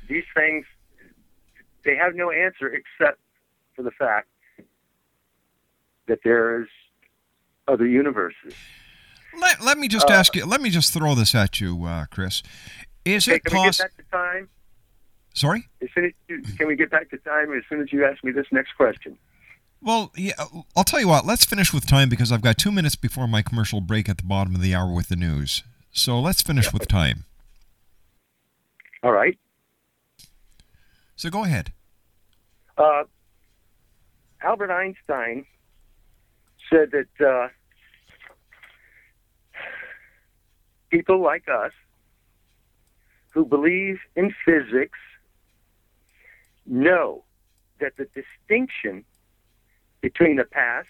These 0.08 0.24
things, 0.34 0.66
they 1.84 1.96
have 1.96 2.14
no 2.14 2.30
answer 2.30 2.68
except 2.68 3.18
for 3.74 3.82
the 3.82 3.90
fact 3.90 4.28
that 6.06 6.18
there's 6.24 6.68
other 7.68 7.86
universes. 7.86 8.54
Let, 9.38 9.62
let 9.62 9.78
me 9.78 9.88
just 9.88 10.10
Uh, 10.10 10.14
ask 10.14 10.34
you. 10.34 10.44
Let 10.44 10.60
me 10.60 10.68
just 10.70 10.92
throw 10.92 11.14
this 11.14 11.34
at 11.34 11.60
you, 11.60 11.84
uh, 11.84 12.06
Chris. 12.10 12.42
Is 13.04 13.26
Okay, 13.26 13.36
it 13.36 13.44
can 13.44 13.58
we 13.58 13.64
get 13.64 13.78
possible? 13.78 14.46
Back 15.40 15.44
to 15.54 15.54
time? 15.54 15.68
Sorry. 15.68 15.68
As 15.82 15.88
soon 15.94 16.04
as 16.06 16.12
you, 16.28 16.42
can 16.56 16.66
we 16.66 16.76
get 16.76 16.90
back 16.90 17.10
to 17.10 17.18
time 17.18 17.52
as 17.52 17.62
soon 17.68 17.80
as 17.80 17.92
you 17.92 18.04
ask 18.04 18.22
me 18.24 18.32
this 18.32 18.46
next 18.50 18.72
question? 18.76 19.18
Well, 19.80 20.12
yeah, 20.16 20.34
I'll 20.76 20.84
tell 20.84 21.00
you 21.00 21.08
what. 21.08 21.26
Let's 21.26 21.44
finish 21.44 21.72
with 21.72 21.86
time 21.86 22.08
because 22.08 22.30
I've 22.30 22.42
got 22.42 22.56
two 22.56 22.70
minutes 22.70 22.94
before 22.94 23.26
my 23.26 23.42
commercial 23.42 23.80
break 23.80 24.08
at 24.08 24.18
the 24.18 24.24
bottom 24.24 24.54
of 24.54 24.62
the 24.62 24.74
hour 24.74 24.92
with 24.92 25.08
the 25.08 25.16
news. 25.16 25.64
So 25.90 26.20
let's 26.20 26.42
finish 26.42 26.72
with 26.72 26.86
time. 26.86 27.24
All 29.02 29.12
right. 29.12 29.38
So 31.16 31.30
go 31.30 31.44
ahead. 31.44 31.72
Uh, 32.78 33.04
Albert 34.40 34.70
Einstein 34.70 35.44
said 36.70 36.92
that 36.92 37.26
uh, 37.26 37.48
people 40.90 41.20
like 41.20 41.48
us 41.48 41.72
who 43.30 43.44
believe 43.44 43.98
in 44.14 44.32
physics 44.44 44.98
know 46.66 47.24
that 47.80 47.96
the 47.96 48.06
distinction 48.14 49.04
between 50.00 50.36
the 50.36 50.44
past, 50.44 50.88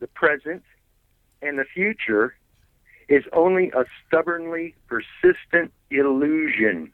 the 0.00 0.06
present, 0.06 0.62
and 1.42 1.58
the 1.58 1.64
future 1.64 2.34
is 3.08 3.24
only 3.32 3.70
a 3.70 3.84
stubbornly 4.06 4.74
persistent 4.86 5.72
illusion. 5.90 6.92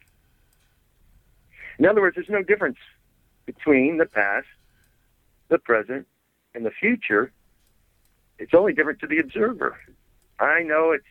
In 1.78 1.86
other 1.86 2.00
words, 2.00 2.14
there's 2.14 2.28
no 2.28 2.42
difference 2.42 2.78
between 3.46 3.98
the 3.98 4.06
past, 4.06 4.46
the 5.48 5.58
present, 5.58 6.06
and 6.54 6.64
the 6.64 6.70
future. 6.70 7.32
It's 8.38 8.54
only 8.54 8.72
different 8.72 9.00
to 9.00 9.06
the 9.06 9.18
observer. 9.18 9.76
I 10.38 10.62
know 10.62 10.92
it's 10.92 11.04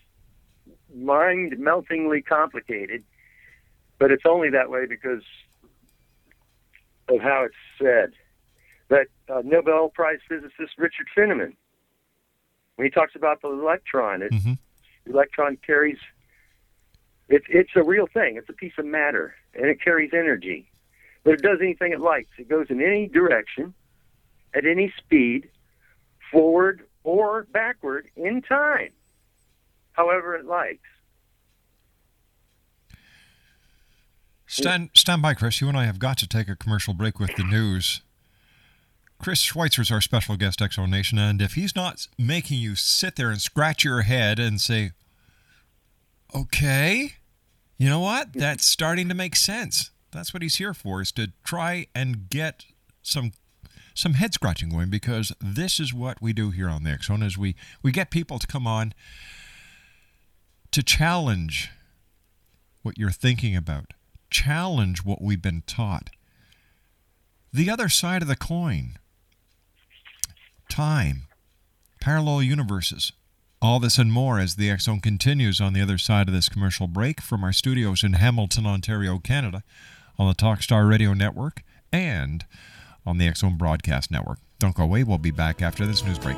mind 0.95 1.57
meltingly 1.59 2.21
complicated, 2.21 3.03
but 3.99 4.11
it's 4.11 4.25
only 4.25 4.49
that 4.51 4.69
way 4.69 4.85
because 4.85 5.23
of 7.09 7.19
how 7.21 7.43
it's 7.45 7.55
said. 7.79 8.13
But 8.87 9.07
uh, 9.29 9.41
Nobel 9.43 9.89
Prize 9.89 10.19
physicist 10.27 10.77
Richard 10.77 11.07
Feynman, 11.15 11.53
when 12.75 12.85
he 12.85 12.89
talks 12.89 13.15
about 13.15 13.41
the 13.41 13.49
electron, 13.49 14.21
it, 14.21 14.31
Mhm. 14.31 14.57
the 15.05 15.11
electron 15.11 15.57
carries 15.57 15.97
it's 17.29 17.45
it's 17.49 17.71
a 17.75 17.83
real 17.83 18.05
thing. 18.07 18.35
It's 18.35 18.49
a 18.49 18.53
piece 18.53 18.73
of 18.77 18.85
matter, 18.85 19.33
and 19.53 19.65
it 19.65 19.81
carries 19.81 20.13
energy. 20.13 20.69
But 21.23 21.35
it 21.35 21.41
does 21.41 21.59
anything 21.61 21.93
it 21.93 22.01
likes. 22.01 22.29
It 22.37 22.49
goes 22.49 22.69
in 22.69 22.81
any 22.81 23.07
direction, 23.07 23.73
at 24.53 24.65
any 24.65 24.91
speed, 24.97 25.49
forward 26.31 26.85
or 27.05 27.43
backward 27.43 28.09
in 28.17 28.41
time, 28.41 28.91
however 29.93 30.35
it 30.35 30.45
likes. 30.45 30.81
Stand 34.53 34.91
stand 34.93 35.23
by, 35.23 35.33
Chris. 35.33 35.59
You 35.61 35.67
and 35.67 35.75
I 35.75 35.85
have 35.85 35.97
got 35.97 36.19
to 36.19 36.27
take 36.27 36.47
a 36.47 36.55
commercial 36.55 36.93
break 36.93 37.19
with 37.19 37.35
the 37.35 37.43
news. 37.43 38.01
Chris 39.17 39.39
Schweitzer 39.39 39.81
is 39.81 39.89
our 39.89 39.99
special 39.99 40.37
guest, 40.37 40.61
X 40.61 40.75
Zone 40.75 40.91
Nation, 40.91 41.17
and 41.17 41.41
if 41.41 41.53
he's 41.53 41.75
not 41.75 42.07
making 42.19 42.59
you 42.59 42.75
sit 42.75 43.15
there 43.15 43.31
and 43.31 43.41
scratch 43.41 43.83
your 43.83 44.03
head 44.03 44.37
and 44.37 44.61
say, 44.61 44.91
"Okay, 46.35 47.13
you 47.79 47.89
know 47.89 47.99
what? 47.99 48.27
Mm-hmm. 48.27 48.41
That's 48.41 48.63
starting 48.63 49.09
to 49.09 49.15
make 49.15 49.35
sense." 49.35 49.89
That's 50.11 50.35
what 50.35 50.43
he's 50.43 50.57
here 50.57 50.75
for, 50.75 51.01
is 51.01 51.11
to 51.13 51.31
try 51.43 51.87
and 51.95 52.29
get 52.29 52.65
some 53.01 53.31
some 53.95 54.13
head 54.13 54.35
scratching 54.35 54.69
going 54.69 54.91
because 54.91 55.33
this 55.41 55.79
is 55.79 55.95
what 55.95 56.21
we 56.21 56.31
do 56.31 56.51
here 56.51 56.69
on 56.69 56.83
the 56.83 56.95
Zone 57.01 57.23
is 57.23 57.39
we 57.39 57.55
we 57.81 57.91
get 57.91 58.11
people 58.11 58.37
to 58.37 58.45
come 58.45 58.67
on 58.67 58.93
to 60.69 60.83
challenge 60.83 61.71
what 62.83 62.99
you're 62.99 63.09
thinking 63.09 63.55
about, 63.55 63.93
challenge 64.33 65.05
what 65.05 65.21
we've 65.21 65.41
been 65.41 65.63
taught. 65.65 66.09
The 67.53 67.69
other 67.69 67.87
side 67.87 68.21
of 68.21 68.27
the 68.27 68.35
coin. 68.35 68.97
time, 70.69 71.27
parallel 72.01 72.41
universes. 72.41 73.11
All 73.61 73.79
this 73.79 73.99
and 73.99 74.11
more 74.11 74.39
as 74.39 74.55
the 74.55 74.75
Zone 74.77 74.99
continues 74.99 75.61
on 75.61 75.73
the 75.73 75.81
other 75.81 75.99
side 75.99 76.27
of 76.27 76.33
this 76.33 76.49
commercial 76.49 76.87
break 76.87 77.21
from 77.21 77.43
our 77.43 77.53
studios 77.53 78.03
in 78.03 78.13
Hamilton, 78.13 78.65
Ontario, 78.65 79.19
Canada, 79.19 79.63
on 80.17 80.27
the 80.27 80.33
Talkstar 80.33 80.89
Radio 80.89 81.13
Network 81.13 81.61
and 81.91 82.45
on 83.05 83.19
the 83.19 83.31
Zone 83.35 83.57
Broadcast 83.57 84.09
Network. 84.11 84.39
Don't 84.59 84.75
go 84.75 84.83
away. 84.83 85.03
We'll 85.03 85.19
be 85.19 85.31
back 85.31 85.61
after 85.61 85.85
this 85.85 86.03
news 86.03 86.17
break. 86.17 86.37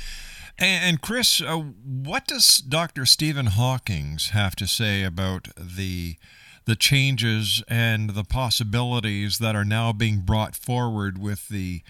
And, 0.58 0.84
and 0.84 1.00
Chris, 1.00 1.40
uh, 1.40 1.58
what 1.58 2.26
does 2.26 2.58
Dr. 2.58 3.06
Stephen 3.06 3.46
Hawking's 3.46 4.30
have 4.30 4.56
to 4.56 4.66
say 4.66 5.04
about 5.04 5.50
the 5.56 6.16
the 6.64 6.74
changes 6.74 7.62
and 7.68 8.10
the 8.10 8.24
possibilities 8.24 9.38
that 9.38 9.54
are 9.54 9.64
now 9.64 9.92
being 9.92 10.22
brought 10.22 10.56
forward 10.56 11.16
with 11.16 11.48
the 11.48 11.82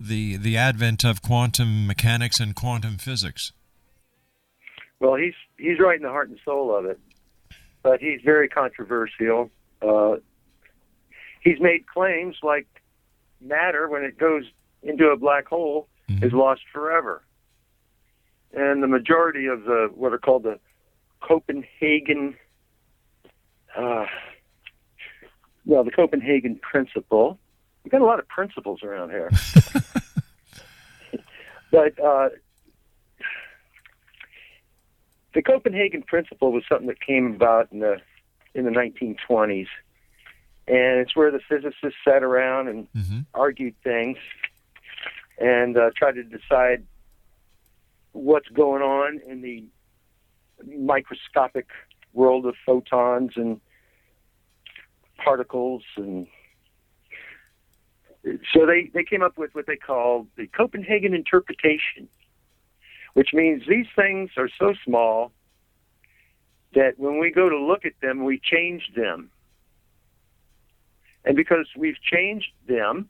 the 0.00 0.38
the 0.38 0.56
advent 0.56 1.04
of 1.04 1.20
quantum 1.20 1.86
mechanics 1.86 2.40
and 2.40 2.54
quantum 2.54 2.96
physics? 2.96 3.52
Well, 5.02 5.16
he's 5.16 5.34
he's 5.58 5.80
right 5.80 5.96
in 5.96 6.02
the 6.02 6.10
heart 6.10 6.28
and 6.28 6.38
soul 6.44 6.72
of 6.72 6.84
it, 6.84 7.00
but 7.82 8.00
he's 8.00 8.20
very 8.24 8.48
controversial. 8.48 9.50
Uh, 9.82 10.18
he's 11.40 11.58
made 11.58 11.88
claims 11.88 12.36
like 12.44 12.68
matter, 13.40 13.88
when 13.88 14.04
it 14.04 14.16
goes 14.16 14.44
into 14.80 15.08
a 15.08 15.16
black 15.16 15.48
hole, 15.48 15.88
is 16.08 16.32
lost 16.32 16.60
forever, 16.72 17.24
and 18.52 18.80
the 18.80 18.86
majority 18.86 19.46
of 19.46 19.64
the 19.64 19.90
what 19.92 20.12
are 20.12 20.18
called 20.18 20.44
the 20.44 20.60
Copenhagen, 21.20 22.36
uh, 23.76 24.06
well, 25.66 25.82
the 25.82 25.90
Copenhagen 25.90 26.60
principle. 26.62 27.40
We've 27.82 27.90
got 27.90 28.02
a 28.02 28.04
lot 28.04 28.20
of 28.20 28.28
principles 28.28 28.84
around 28.84 29.10
here, 29.10 29.30
but. 31.72 31.98
Uh, 31.98 32.28
the 35.34 35.42
Copenhagen 35.42 36.02
Principle 36.02 36.52
was 36.52 36.64
something 36.68 36.88
that 36.88 37.00
came 37.00 37.34
about 37.34 37.68
in 37.72 37.80
the 37.80 37.96
in 38.54 38.64
the 38.64 38.70
1920s, 38.70 39.68
and 40.68 41.00
it's 41.00 41.16
where 41.16 41.30
the 41.30 41.40
physicists 41.48 41.98
sat 42.06 42.22
around 42.22 42.68
and 42.68 42.86
argued 43.34 43.74
things 43.82 44.18
and 45.38 45.76
uh, 45.76 45.90
tried 45.96 46.16
to 46.16 46.22
decide 46.22 46.84
what's 48.12 48.48
going 48.48 48.82
on 48.82 49.20
in 49.26 49.40
the 49.40 49.64
microscopic 50.76 51.68
world 52.12 52.44
of 52.46 52.54
photons 52.64 53.32
and 53.36 53.60
particles 55.16 55.82
and 55.96 56.26
so 58.54 58.66
they, 58.66 58.88
they 58.94 59.02
came 59.02 59.22
up 59.22 59.36
with 59.36 59.52
what 59.54 59.66
they 59.66 59.76
called 59.76 60.28
the 60.36 60.46
Copenhagen 60.46 61.14
interpretation 61.14 62.08
which 63.14 63.30
means 63.32 63.62
these 63.68 63.86
things 63.94 64.30
are 64.36 64.48
so 64.58 64.74
small 64.84 65.32
that 66.74 66.98
when 66.98 67.18
we 67.18 67.30
go 67.30 67.48
to 67.48 67.58
look 67.58 67.84
at 67.84 67.92
them, 68.00 68.24
we 68.24 68.40
change 68.42 68.90
them. 68.96 69.30
And 71.24 71.36
because 71.36 71.66
we've 71.76 72.00
changed 72.00 72.52
them, 72.66 73.08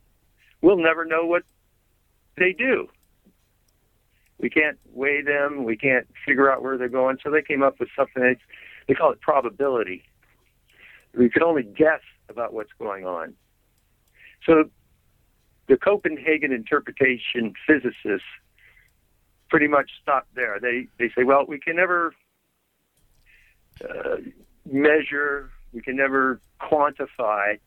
we'll 0.60 0.76
never 0.76 1.04
know 1.04 1.24
what 1.24 1.44
they 2.36 2.52
do. 2.52 2.88
We 4.38 4.50
can't 4.50 4.78
weigh 4.92 5.22
them, 5.22 5.64
we 5.64 5.76
can't 5.76 6.08
figure 6.26 6.50
out 6.50 6.62
where 6.62 6.76
they're 6.76 6.88
going. 6.88 7.18
So 7.22 7.30
they 7.30 7.42
came 7.42 7.62
up 7.62 7.78
with 7.78 7.88
something 7.96 8.36
they 8.88 8.94
call 8.94 9.12
it 9.12 9.20
probability. 9.20 10.02
We 11.14 11.30
can 11.30 11.42
only 11.42 11.62
guess 11.62 12.00
about 12.28 12.52
what's 12.52 12.72
going 12.78 13.06
on. 13.06 13.34
So 14.44 14.64
the 15.68 15.76
Copenhagen 15.76 16.52
interpretation 16.52 17.54
physicists 17.66 18.26
pretty 19.52 19.68
much 19.68 19.90
stop 20.00 20.26
there. 20.34 20.58
They 20.58 20.88
they 20.98 21.10
say, 21.14 21.24
well, 21.24 21.44
we 21.46 21.60
can 21.60 21.76
never 21.76 22.14
uh, 23.84 24.16
measure, 24.64 25.50
we 25.74 25.82
can 25.82 25.94
never 25.94 26.40
quantify 26.58 27.58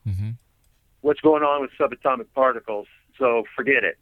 what's 1.02 1.22
going 1.22 1.44
on 1.44 1.62
with 1.62 1.70
subatomic 1.80 2.26
particles, 2.34 2.88
so 3.20 3.44
forget 3.56 3.84
it. 3.84 4.00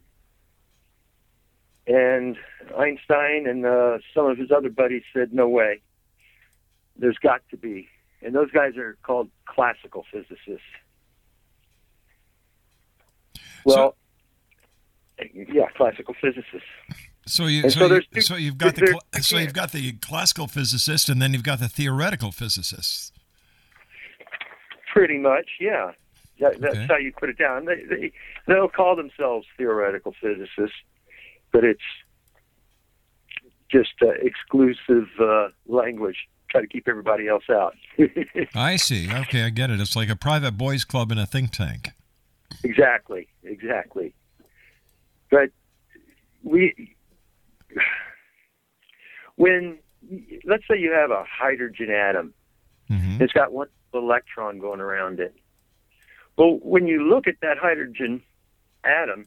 And 1.86 2.38
Einstein 2.74 3.46
and 3.46 3.66
uh, 3.66 3.98
some 4.14 4.24
of 4.24 4.38
his 4.38 4.50
other 4.50 4.70
buddies 4.70 5.02
said, 5.12 5.34
no 5.34 5.46
way. 5.46 5.82
There's 6.96 7.18
got 7.18 7.42
to 7.50 7.58
be. 7.58 7.88
And 8.22 8.34
those 8.34 8.50
guys 8.50 8.78
are 8.78 8.96
called 9.02 9.28
classical 9.44 10.06
physicists. 10.10 10.62
Well, 13.66 13.96
yeah, 15.34 15.68
classical 15.76 16.14
physicists. 16.18 16.62
So 17.26 17.46
you 17.46 17.70
so, 17.70 17.88
so 17.88 18.00
you, 18.12 18.20
so 18.20 18.36
you've 18.36 18.58
got 18.58 18.74
the 18.76 19.00
so 19.20 19.38
you've 19.38 19.54
got 19.54 19.72
the 19.72 19.92
classical 19.92 20.46
physicist 20.46 21.08
and 21.08 21.22
then 21.22 21.32
you've 21.32 21.42
got 21.42 21.58
the 21.60 21.68
theoretical 21.68 22.32
physicists. 22.32 23.12
Pretty 24.92 25.18
much, 25.18 25.46
yeah. 25.60 25.92
That, 26.40 26.60
that's 26.60 26.76
Okay. 26.76 26.86
how 26.88 26.96
you 26.98 27.12
put 27.12 27.28
it 27.30 27.38
down. 27.38 27.64
They, 27.64 27.82
they 27.88 28.12
they'll 28.46 28.68
call 28.68 28.94
themselves 28.96 29.46
theoretical 29.56 30.14
physicists, 30.20 30.76
but 31.52 31.64
it's 31.64 31.80
just 33.70 33.92
uh, 34.02 34.10
exclusive 34.20 35.08
uh, 35.20 35.48
language. 35.66 36.16
Try 36.50 36.60
to 36.60 36.66
keep 36.66 36.86
everybody 36.88 37.26
else 37.26 37.44
out. 37.50 37.74
I 38.54 38.76
see. 38.76 39.10
Okay, 39.12 39.42
I 39.44 39.50
get 39.50 39.70
it. 39.70 39.80
It's 39.80 39.96
like 39.96 40.08
a 40.10 40.16
private 40.16 40.52
boys 40.58 40.84
club 40.84 41.10
in 41.10 41.18
a 41.18 41.26
think 41.26 41.50
tank. 41.52 41.90
exactly, 42.62 43.28
exactly. 43.42 44.14
But 45.30 45.50
we, 46.44 46.93
when 49.36 49.78
let's 50.44 50.64
say 50.68 50.78
you 50.78 50.92
have 50.92 51.10
a 51.10 51.24
hydrogen 51.24 51.90
atom. 51.90 52.34
Mm-hmm. 52.90 53.22
It's 53.22 53.32
got 53.32 53.52
one 53.52 53.68
electron 53.92 54.58
going 54.58 54.80
around 54.80 55.20
it. 55.20 55.34
Well, 56.36 56.58
when 56.62 56.86
you 56.86 57.08
look 57.08 57.26
at 57.26 57.36
that 57.42 57.58
hydrogen 57.58 58.22
atom, 58.82 59.26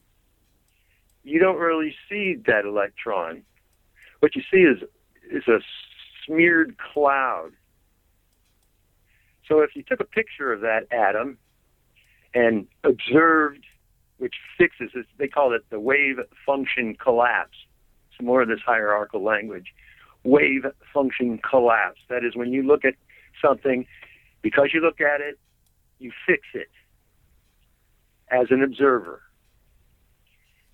you 1.24 1.38
don't 1.40 1.58
really 1.58 1.94
see 2.08 2.36
that 2.46 2.64
electron. 2.64 3.42
What 4.20 4.36
you 4.36 4.42
see 4.50 4.58
is 4.58 4.78
is 5.30 5.46
a 5.48 5.60
smeared 6.26 6.76
cloud. 6.78 7.52
So 9.46 9.60
if 9.60 9.74
you 9.74 9.82
took 9.82 10.00
a 10.00 10.04
picture 10.04 10.52
of 10.52 10.60
that 10.60 10.86
atom 10.92 11.38
and 12.34 12.66
observed, 12.84 13.64
which 14.18 14.34
fixes 14.58 14.90
it, 14.94 15.06
they 15.16 15.28
call 15.28 15.54
it 15.54 15.64
the 15.70 15.80
wave 15.80 16.18
function 16.44 16.94
collapse. 16.94 17.56
Some 18.18 18.26
more 18.26 18.42
of 18.42 18.48
this 18.48 18.60
hierarchical 18.64 19.22
language. 19.22 19.72
Wave 20.24 20.66
function 20.92 21.38
collapse. 21.38 22.00
That 22.08 22.24
is 22.24 22.36
when 22.36 22.52
you 22.52 22.62
look 22.62 22.84
at 22.84 22.94
something, 23.40 23.86
because 24.42 24.70
you 24.74 24.80
look 24.80 25.00
at 25.00 25.20
it, 25.20 25.38
you 25.98 26.12
fix 26.26 26.42
it 26.54 26.68
as 28.30 28.48
an 28.50 28.62
observer. 28.62 29.22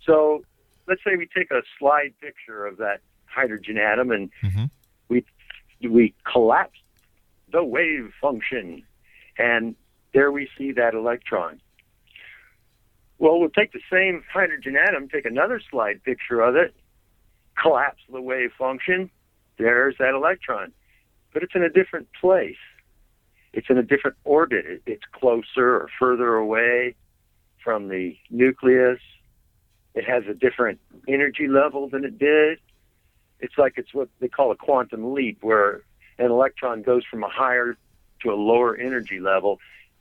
So 0.05 0.43
let's 0.87 1.03
say 1.05 1.17
we 1.17 1.27
take 1.27 1.51
a 1.51 1.63
slide 1.79 2.15
picture 2.21 2.67
of 2.67 2.79
that 2.79 3.01
hydrogen 3.27 3.79
atom 3.79 4.11
and 4.11 4.31
mm-hmm. 4.43 4.65
we 5.09 5.25
we 5.89 6.15
collapse 6.31 6.79
the 7.53 7.65
wave 7.65 8.13
function 8.21 8.83
and 9.39 9.75
there 10.13 10.31
we 10.31 10.49
see 10.57 10.73
that 10.73 10.95
electron. 10.95 11.61
Well, 13.19 13.39
we'll 13.39 13.49
take 13.51 13.73
the 13.73 13.81
same 13.91 14.23
hydrogen 14.33 14.77
atom, 14.77 15.09
take 15.09 15.25
another 15.25 15.61
slide 15.71 16.03
picture 16.05 16.41
of 16.41 16.57
it, 16.57 16.75
collapse 17.61 18.03
the 18.11 18.21
wave 18.21 18.53
function, 18.59 19.11
there's 19.59 19.97
that 19.99 20.15
electron. 20.15 20.73
But 21.33 21.43
it's 21.43 21.55
in 21.55 21.63
a 21.63 21.71
different 21.71 22.09
place. 22.21 22.57
It's 23.53 23.69
in 23.71 23.79
a 23.79 23.83
different 23.83 24.17
orbit. 24.25 24.83
It's 24.87 25.05
closer 25.13 25.77
or 25.77 25.89
further 25.99 26.35
away 26.35 26.95
from 27.63 27.89
the 27.89 28.17
nucleus. 28.31 29.01
It 29.95 30.05
has 30.05 30.25
a 30.29 30.35
different 30.35 30.81
energy 31.07 31.49
level 31.49 31.89
than 31.89 32.05
it 32.05 32.19
did. 32.19 32.59
It's 33.41 33.57
like 33.59 33.75
it's 33.77 33.95
what 33.95 34.09
they 34.21 34.29
call 34.29 34.51
a 34.51 34.57
quantum 34.57 35.15
leap, 35.15 35.39
where 35.43 35.83
an 36.19 36.27
electron 36.27 36.83
goes 36.83 37.05
from 37.05 37.23
a 37.23 37.29
higher 37.29 37.77
to 38.23 38.33
a 38.33 38.35
lower 38.35 38.77
energy 38.77 39.21
level. 39.21 39.61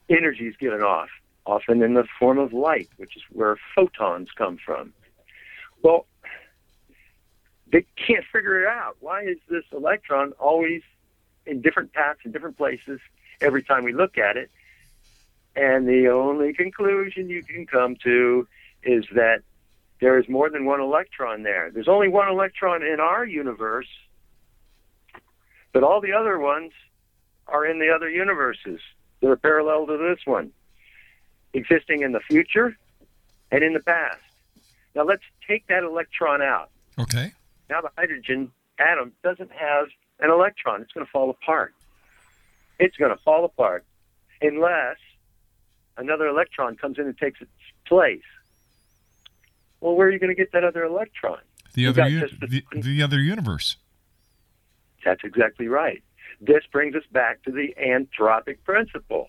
Energy 0.10 0.48
is 0.48 0.56
given 0.58 0.82
off, 0.82 1.10
often 1.46 1.82
in 1.82 1.94
the 1.94 2.06
form 2.20 2.38
of 2.38 2.54
light, 2.54 2.90
which 2.98 3.16
is 3.16 3.24
where 3.32 3.58
photons 3.76 4.30
come 4.36 4.58
from. 4.64 4.94
Well, 5.82 6.06
they 7.74 7.84
can't 7.96 8.24
figure 8.32 8.62
it 8.62 8.68
out. 8.68 8.98
Why 9.00 9.24
is 9.24 9.38
this 9.50 9.64
electron 9.72 10.34
always 10.34 10.84
in 11.48 11.62
different 11.62 11.92
paths 11.92 12.20
in 12.24 12.32
different 12.32 12.56
places 12.56 13.00
every 13.42 13.64
time 13.64 13.84
we 13.84 13.94
look 13.94 14.20
at 14.20 14.38
it? 14.38 14.52
And 15.56 15.88
the 15.88 16.08
only 16.10 16.54
conclusion 16.54 17.30
you 17.30 17.42
can 17.42 17.66
come 17.66 17.96
to 18.04 18.48
is 18.84 19.06
that 19.16 19.42
there 20.00 20.20
is 20.20 20.30
more 20.30 20.52
than 20.52 20.66
one 20.66 20.82
electron 20.82 21.42
there. 21.42 21.72
There's 21.74 21.88
only 21.88 22.10
one 22.10 22.30
electron 22.30 22.84
in 22.84 23.00
our 23.00 23.26
universe, 23.26 23.90
but 25.72 25.82
all 25.82 26.00
the 26.00 26.14
other 26.14 26.38
ones 26.38 26.74
are 27.48 27.66
in 27.66 27.80
the 27.80 27.90
other 27.90 28.10
universes 28.10 28.82
that 29.22 29.30
are 29.30 29.36
parallel 29.36 29.88
to 29.88 29.98
this 29.98 30.20
one, 30.26 30.52
existing 31.54 32.04
in 32.04 32.12
the 32.12 32.20
future 32.20 32.78
and 33.52 33.64
in 33.64 33.74
the 33.74 33.80
past. 33.80 34.20
Now 34.94 35.06
let's 35.06 35.24
take 35.48 35.66
that 35.68 35.82
electron 35.82 36.44
out. 36.44 36.70
Okay. 37.00 37.32
Now 37.70 37.82
the 37.82 37.90
hydrogen 37.98 38.52
atom 38.80 39.14
doesn't 39.24 39.52
have 39.52 39.88
an 40.20 40.30
electron. 40.30 40.82
It's 40.82 40.92
going 40.94 41.06
to 41.06 41.12
fall 41.12 41.30
apart. 41.30 41.74
It's 42.80 42.98
going 42.98 43.16
to 43.16 43.22
fall 43.24 43.46
apart 43.46 43.86
unless 44.42 44.98
another 45.98 46.28
electron 46.28 46.76
comes 46.76 46.98
in 46.98 47.06
and 47.06 47.18
takes 47.18 47.42
its 47.42 47.52
place. 47.88 48.22
Well, 49.80 49.96
where 49.96 50.08
are 50.08 50.12
you 50.12 50.20
going 50.20 50.30
to 50.32 50.36
get 50.36 50.52
that 50.54 50.64
other 50.64 50.84
electron? 50.84 51.40
The 51.74 51.88
other 51.88 52.02
got 52.04 52.12
u- 52.12 52.28
the- 52.40 52.64
the, 52.72 52.82
the 52.82 53.04
other 53.04 53.20
universe. 53.20 53.78
That's 55.04 55.22
exactly 55.24 55.68
right. 55.68 56.02
This 56.40 56.64
brings 56.72 56.96
us 56.96 57.04
back 57.12 57.44
to 57.44 57.52
the 57.52 57.74
anthropic 57.82 58.58
principle 58.64 59.28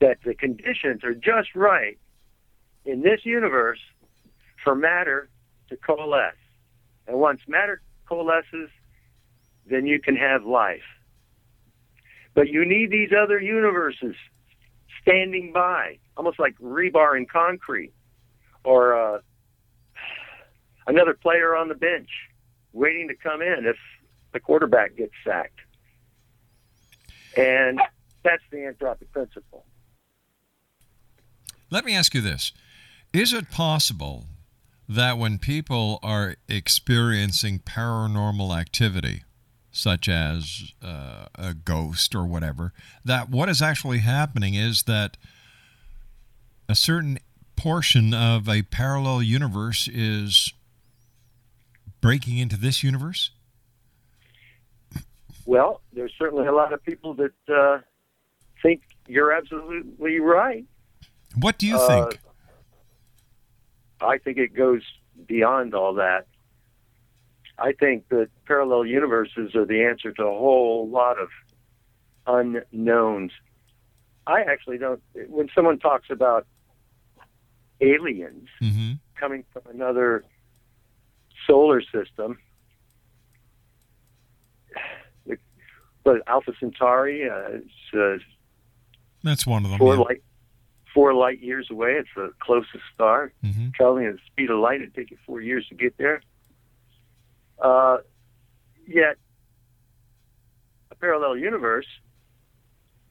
that 0.00 0.18
the 0.24 0.34
conditions 0.34 1.04
are 1.04 1.14
just 1.14 1.54
right 1.54 1.98
in 2.84 3.02
this 3.02 3.20
universe 3.24 3.78
for 4.64 4.74
matter 4.74 5.28
to 5.68 5.76
coalesce. 5.76 6.34
And 7.10 7.18
once 7.18 7.40
matter 7.48 7.82
coalesces, 8.08 8.70
then 9.66 9.84
you 9.84 10.00
can 10.00 10.14
have 10.14 10.44
life. 10.44 10.84
But 12.34 12.48
you 12.48 12.64
need 12.64 12.92
these 12.92 13.10
other 13.12 13.40
universes 13.40 14.14
standing 15.02 15.52
by, 15.52 15.98
almost 16.16 16.38
like 16.38 16.56
rebar 16.60 17.16
in 17.16 17.26
concrete, 17.26 17.92
or 18.62 18.94
uh, 18.94 19.18
another 20.86 21.14
player 21.14 21.56
on 21.56 21.66
the 21.66 21.74
bench 21.74 22.08
waiting 22.72 23.08
to 23.08 23.16
come 23.16 23.42
in 23.42 23.66
if 23.66 23.76
the 24.32 24.38
quarterback 24.38 24.96
gets 24.96 25.14
sacked. 25.26 25.58
And 27.36 27.80
that's 28.22 28.42
the 28.52 28.58
anthropic 28.58 29.10
principle. 29.10 29.64
Let 31.70 31.84
me 31.84 31.92
ask 31.92 32.14
you 32.14 32.20
this 32.20 32.52
Is 33.12 33.32
it 33.32 33.50
possible 33.50 34.26
that 34.90 35.16
when 35.16 35.38
people 35.38 36.00
are 36.02 36.34
experiencing 36.48 37.60
paranormal 37.60 38.58
activity, 38.58 39.22
such 39.70 40.08
as 40.08 40.72
uh, 40.82 41.26
a 41.36 41.54
ghost 41.54 42.12
or 42.12 42.26
whatever, 42.26 42.72
that 43.04 43.30
what 43.30 43.48
is 43.48 43.62
actually 43.62 43.98
happening 43.98 44.54
is 44.54 44.82
that 44.88 45.16
a 46.68 46.74
certain 46.74 47.20
portion 47.54 48.12
of 48.12 48.48
a 48.48 48.62
parallel 48.62 49.22
universe 49.22 49.86
is 49.86 50.52
breaking 52.00 52.38
into 52.38 52.56
this 52.56 52.82
universe? 52.82 53.30
Well, 55.46 55.82
there's 55.92 56.12
certainly 56.18 56.48
a 56.48 56.52
lot 56.52 56.72
of 56.72 56.82
people 56.82 57.14
that 57.14 57.32
uh, 57.48 57.78
think 58.60 58.82
you're 59.06 59.30
absolutely 59.30 60.18
right. 60.18 60.64
What 61.36 61.58
do 61.58 61.68
you 61.68 61.76
Uh, 61.76 61.86
think? 62.08 62.20
I 64.00 64.18
think 64.18 64.38
it 64.38 64.54
goes 64.54 64.82
beyond 65.26 65.74
all 65.74 65.94
that. 65.94 66.26
I 67.58 67.72
think 67.72 68.08
that 68.08 68.28
parallel 68.46 68.86
universes 68.86 69.54
are 69.54 69.66
the 69.66 69.84
answer 69.84 70.12
to 70.12 70.22
a 70.22 70.30
whole 70.38 70.88
lot 70.88 71.18
of 71.18 71.28
unknowns. 72.26 73.32
I 74.26 74.42
actually 74.42 74.78
don't. 74.78 75.02
When 75.28 75.48
someone 75.54 75.78
talks 75.78 76.08
about 76.10 76.46
aliens 77.80 78.48
Mm-hmm. 78.62 78.92
coming 79.18 79.44
from 79.52 79.62
another 79.74 80.24
solar 81.46 81.82
system, 81.82 82.38
but 86.04 86.16
Alpha 86.26 86.52
Centauri 86.58 87.28
uh, 87.28 87.58
uh, 87.98 88.18
That's 89.22 89.46
one 89.46 89.64
of 89.64 89.70
them. 89.70 89.78
four 89.78 89.94
yeah. 89.96 90.00
light 90.00 90.22
four 90.92 91.14
light 91.14 91.40
years 91.40 91.68
away. 91.70 91.92
It's 91.92 92.08
the 92.14 92.32
closest 92.40 92.84
star. 92.94 93.32
Mhm. 93.44 93.74
Traveling 93.74 94.06
at 94.06 94.14
the 94.14 94.20
speed 94.26 94.50
of 94.50 94.58
light, 94.58 94.80
it'd 94.80 94.94
take 94.94 95.10
you 95.10 95.18
four 95.26 95.40
years 95.40 95.66
to 95.68 95.74
get 95.74 95.96
there. 95.96 96.22
Uh, 97.58 97.98
yet, 98.86 99.16
a 100.90 100.94
parallel 100.94 101.36
universe, 101.36 101.86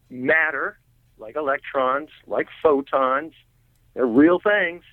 matter, 0.10 0.80
like 1.18 1.36
electrons, 1.36 2.10
like 2.26 2.48
photons, 2.62 3.34
they're 3.94 4.06
real 4.06 4.39
things, 4.39 4.84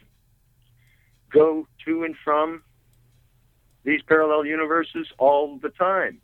go 1.31 1.67
to 1.85 2.05
and 2.05 2.17
from 2.23 2.63
these 3.85 4.03
parallel 4.03 4.45
universes 4.45 5.07
all 5.19 5.59
the 5.59 5.71
time. 5.71 6.21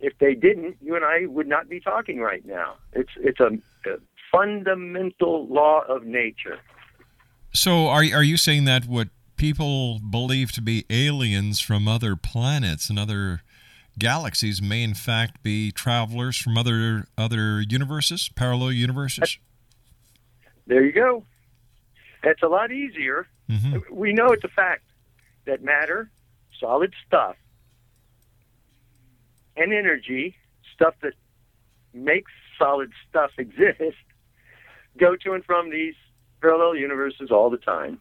If 0.00 0.18
they 0.18 0.34
didn't, 0.34 0.76
you 0.82 0.94
and 0.96 1.04
I 1.04 1.26
would 1.26 1.46
not 1.46 1.68
be 1.68 1.80
talking 1.80 2.20
right 2.20 2.44
now. 2.44 2.76
It's 2.92 3.12
it's 3.16 3.40
a, 3.40 3.46
a 3.88 3.98
fundamental 4.34 5.46
law 5.48 5.82
of 5.88 6.04
nature. 6.04 6.58
So 7.52 7.86
are 7.86 8.04
are 8.12 8.22
you 8.22 8.36
saying 8.36 8.64
that 8.64 8.86
what 8.86 9.08
people 9.36 9.98
believe 9.98 10.52
to 10.52 10.62
be 10.62 10.84
aliens 10.90 11.60
from 11.60 11.86
other 11.86 12.16
planets 12.16 12.90
and 12.90 12.98
other 12.98 13.42
galaxies 13.98 14.60
may 14.60 14.82
in 14.82 14.94
fact 14.94 15.42
be 15.42 15.70
travelers 15.70 16.36
from 16.36 16.58
other 16.58 17.06
other 17.16 17.60
universes, 17.60 18.30
parallel 18.34 18.72
universes? 18.72 19.38
There 20.66 20.84
you 20.84 20.92
go. 20.92 21.24
That's 22.22 22.42
a 22.42 22.48
lot 22.48 22.72
easier. 22.72 23.28
Mm-hmm. 23.50 23.94
We 23.94 24.12
know 24.12 24.32
it's 24.32 24.44
a 24.44 24.48
fact 24.48 24.84
that 25.44 25.62
matter, 25.62 26.10
solid 26.58 26.94
stuff, 27.06 27.36
and 29.56 29.72
energy, 29.72 30.34
stuff 30.74 30.94
that 31.02 31.12
makes 31.92 32.32
solid 32.58 32.92
stuff 33.08 33.30
exist, 33.38 33.98
go 34.98 35.16
to 35.16 35.32
and 35.32 35.44
from 35.44 35.70
these 35.70 35.94
parallel 36.40 36.76
universes 36.76 37.30
all 37.30 37.50
the 37.50 37.56
time. 37.58 37.98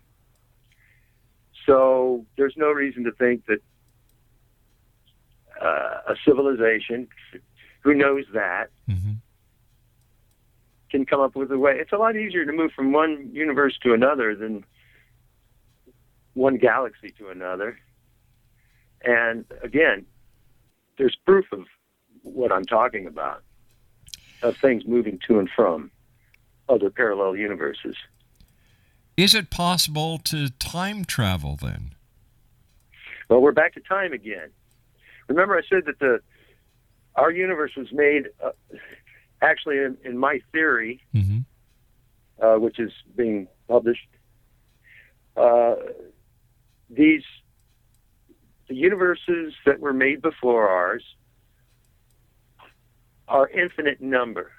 So 1.65 2.25
there's 2.38 2.56
no 2.58 2.71
reason 2.71 3.06
to 3.06 3.12
think 3.12 3.45
that 3.45 3.60
uh, 5.62 6.12
a 6.12 6.15
civilization 6.25 7.08
who 7.82 7.93
knows 7.93 8.25
that 8.34 8.69
Mm-hmm. 8.89 9.13
can 10.89 11.06
come 11.06 11.21
up 11.21 11.36
with 11.36 11.51
a 11.51 11.58
way. 11.58 11.77
It's 11.79 11.93
a 11.93 11.97
lot 11.97 12.15
easier 12.17 12.45
to 12.45 12.51
move 12.51 12.71
from 12.73 12.91
one 12.91 13.29
universe 13.34 13.77
to 13.84 13.93
another 13.93 14.36
than 14.36 14.65
one 16.34 16.58
galaxy 16.58 17.12
to 17.17 17.29
another. 17.29 17.79
And 19.03 19.45
again, 19.62 20.06
there's 20.97 21.15
proof 21.25 21.45
of 21.51 21.65
what 22.23 22.51
I'm 22.51 22.65
talking 22.65 23.08
about 23.08 23.41
of 24.41 24.58
things 24.58 24.84
moving 24.86 25.19
to 25.27 25.39
and 25.39 25.49
from 25.56 25.91
other 26.73 26.89
parallel 26.89 27.36
universes. 27.36 27.95
Is 29.15 29.36
it 29.36 29.49
possible 29.49 30.17
to 30.19 30.49
time 30.49 31.05
travel 31.05 31.57
then? 31.62 31.93
Well, 33.29 33.41
we're 33.41 33.51
back 33.51 33.73
to 33.75 33.79
time 33.81 34.12
again. 34.12 34.49
Remember, 35.27 35.55
I 35.57 35.62
said 35.69 35.86
that 35.86 35.99
the 35.99 36.19
our 37.15 37.31
universe 37.31 37.71
was 37.77 37.91
made, 37.91 38.23
uh, 38.43 38.51
actually, 39.41 39.77
in, 39.77 39.97
in 40.03 40.17
my 40.17 40.39
theory, 40.51 41.01
Mm-hmm. 41.13 41.39
uh, 42.43 42.57
which 42.57 42.79
is 42.79 42.91
being 43.15 43.47
published. 43.67 44.07
Uh, 45.38 45.75
these 46.89 47.23
the 48.67 48.75
universes 48.75 49.53
that 49.65 49.79
were 49.79 49.93
made 49.93 50.21
before 50.21 50.67
ours 50.69 51.03
are 53.27 53.47
infinite 53.49 53.99
in 53.99 54.09
number, 54.09 54.51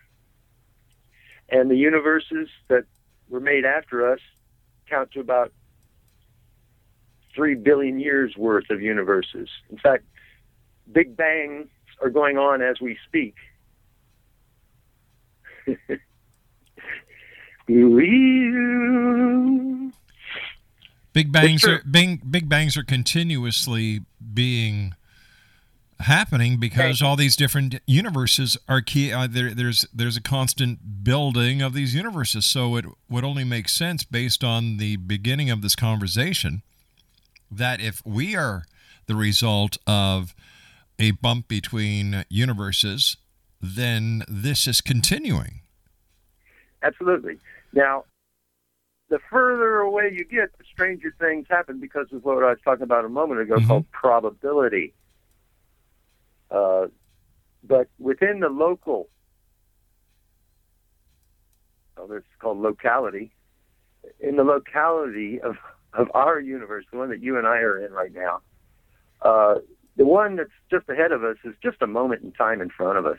and 1.55 1.71
the 1.71 1.77
universes 1.77 2.49
that 2.67 2.85
were 3.29 3.39
made 3.39 3.65
after 3.65 4.13
us 4.13 4.19
count 4.91 5.13
to 5.13 5.21
about 5.21 5.53
three 7.35 7.55
billion 7.55 8.01
years 8.01 8.37
worth 8.37 8.69
of 8.71 8.83
universes. 8.83 9.49
In 9.71 9.79
fact, 9.79 10.03
big 10.91 11.17
bangs 11.17 11.69
are 12.03 12.11
going 12.11 12.39
on 12.39 12.61
as 12.61 12.81
we 12.81 12.99
speak. 13.07 13.37
Big 21.15 21.33
bangs 21.33 21.65
are 21.65 21.81
big, 21.91 22.31
big 22.31 22.49
bangs 22.49 22.77
are 22.77 22.83
continuously 22.83 24.01
being 24.35 24.95
happening 26.01 26.59
because 26.59 27.01
all 27.01 27.17
these 27.17 27.37
different 27.37 27.81
universes 27.87 28.57
are 28.69 28.81
key. 28.81 29.13
Uh, 29.13 29.27
there, 29.27 29.53
there's 29.53 29.87
there's 29.93 30.17
a 30.17 30.23
constant 30.23 31.05
building 31.05 31.63
of 31.63 31.75
these 31.75 31.95
universes, 31.95 32.45
so 32.45 32.77
it 32.77 32.85
would 33.09 33.25
only 33.25 33.45
make 33.45 33.69
sense 33.69 34.05
based 34.05 34.45
on 34.45 34.77
the 34.77 34.97
beginning 34.97 35.51
of 35.51 35.63
this 35.63 35.77
conversation 35.77 36.63
that 37.51 37.81
if 37.81 38.03
we 38.05 38.35
are 38.35 38.65
the 39.07 39.15
result 39.15 39.79
of 39.87 40.35
a 40.99 41.13
bump 41.13 41.49
between 41.49 42.25
universes, 42.29 43.17
then 43.61 44.23
this 44.29 44.67
is 44.67 44.81
continuing. 44.81 45.61
Absolutely. 46.83 47.39
Now, 47.73 48.05
the 49.09 49.19
further 49.31 49.79
away 49.79 50.11
you 50.13 50.25
get, 50.25 50.57
the 50.59 50.65
stranger 50.73 51.15
things 51.19 51.47
happen 51.49 51.81
because 51.81 52.07
of 52.13 52.25
what 52.25 52.43
I 52.43 52.51
was 52.51 52.59
talking 52.65 52.83
about 52.83 53.05
a 53.05 53.09
moment 53.09 53.41
ago 53.41 53.57
called 53.67 53.91
probability. 53.91 54.93
Uh, 56.55 56.87
but 57.65 57.89
within 57.99 58.41
the 58.41 58.49
local, 58.49 59.09
oh, 61.97 62.13
it's 62.13 62.27
called 62.39 62.59
locality, 62.59 63.33
in 64.21 64.37
the 64.37 64.45
locality 64.45 65.41
of, 65.41 65.57
of 65.93 66.09
our 66.15 66.39
universe, 66.39 66.85
the 66.93 66.99
one 66.99 67.09
that 67.09 67.21
you 67.21 67.39
and 67.39 67.47
I 67.47 67.59
are 67.59 67.85
in 67.85 67.93
right 67.93 68.13
now, 68.15 68.41
uh, 69.23 69.57
the 69.97 70.05
one 70.05 70.37
that's 70.37 70.51
just 70.71 70.89
ahead 70.89 71.11
of 71.11 71.25
us 71.25 71.37
is 71.45 71.55
just 71.63 71.79
a 71.81 71.87
moment 71.87 72.23
in 72.23 72.31
time 72.33 72.61
in 72.61 72.69
front 72.71 72.99
of 72.99 73.07
us, 73.07 73.19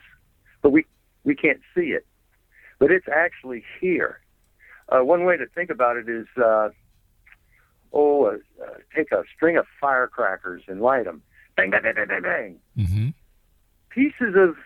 but 0.62 0.70
we 0.70 0.86
we 1.24 1.34
can't 1.34 1.60
see 1.74 1.88
it. 1.88 2.06
But 2.78 2.90
it's 2.90 3.06
actually 3.12 3.64
here. 3.80 4.20
Uh, 4.88 5.02
one 5.02 5.24
way 5.24 5.36
to 5.36 5.46
think 5.46 5.70
about 5.70 5.96
it 5.96 6.08
is, 6.08 6.26
uh, 6.36 6.68
oh, 7.92 8.26
uh, 8.26 8.66
take 8.94 9.10
a 9.10 9.24
string 9.34 9.56
of 9.56 9.66
firecrackers 9.80 10.62
and 10.68 10.80
light 10.80 11.04
them. 11.04 11.22
Bang, 11.56 11.70
bang, 11.70 11.82
bang, 11.82 11.94
bang, 11.96 12.06
bang, 12.06 12.22
bang. 12.22 12.56
Mm-hmm. 12.78 13.08
Pieces 13.96 14.34
of 14.36 14.56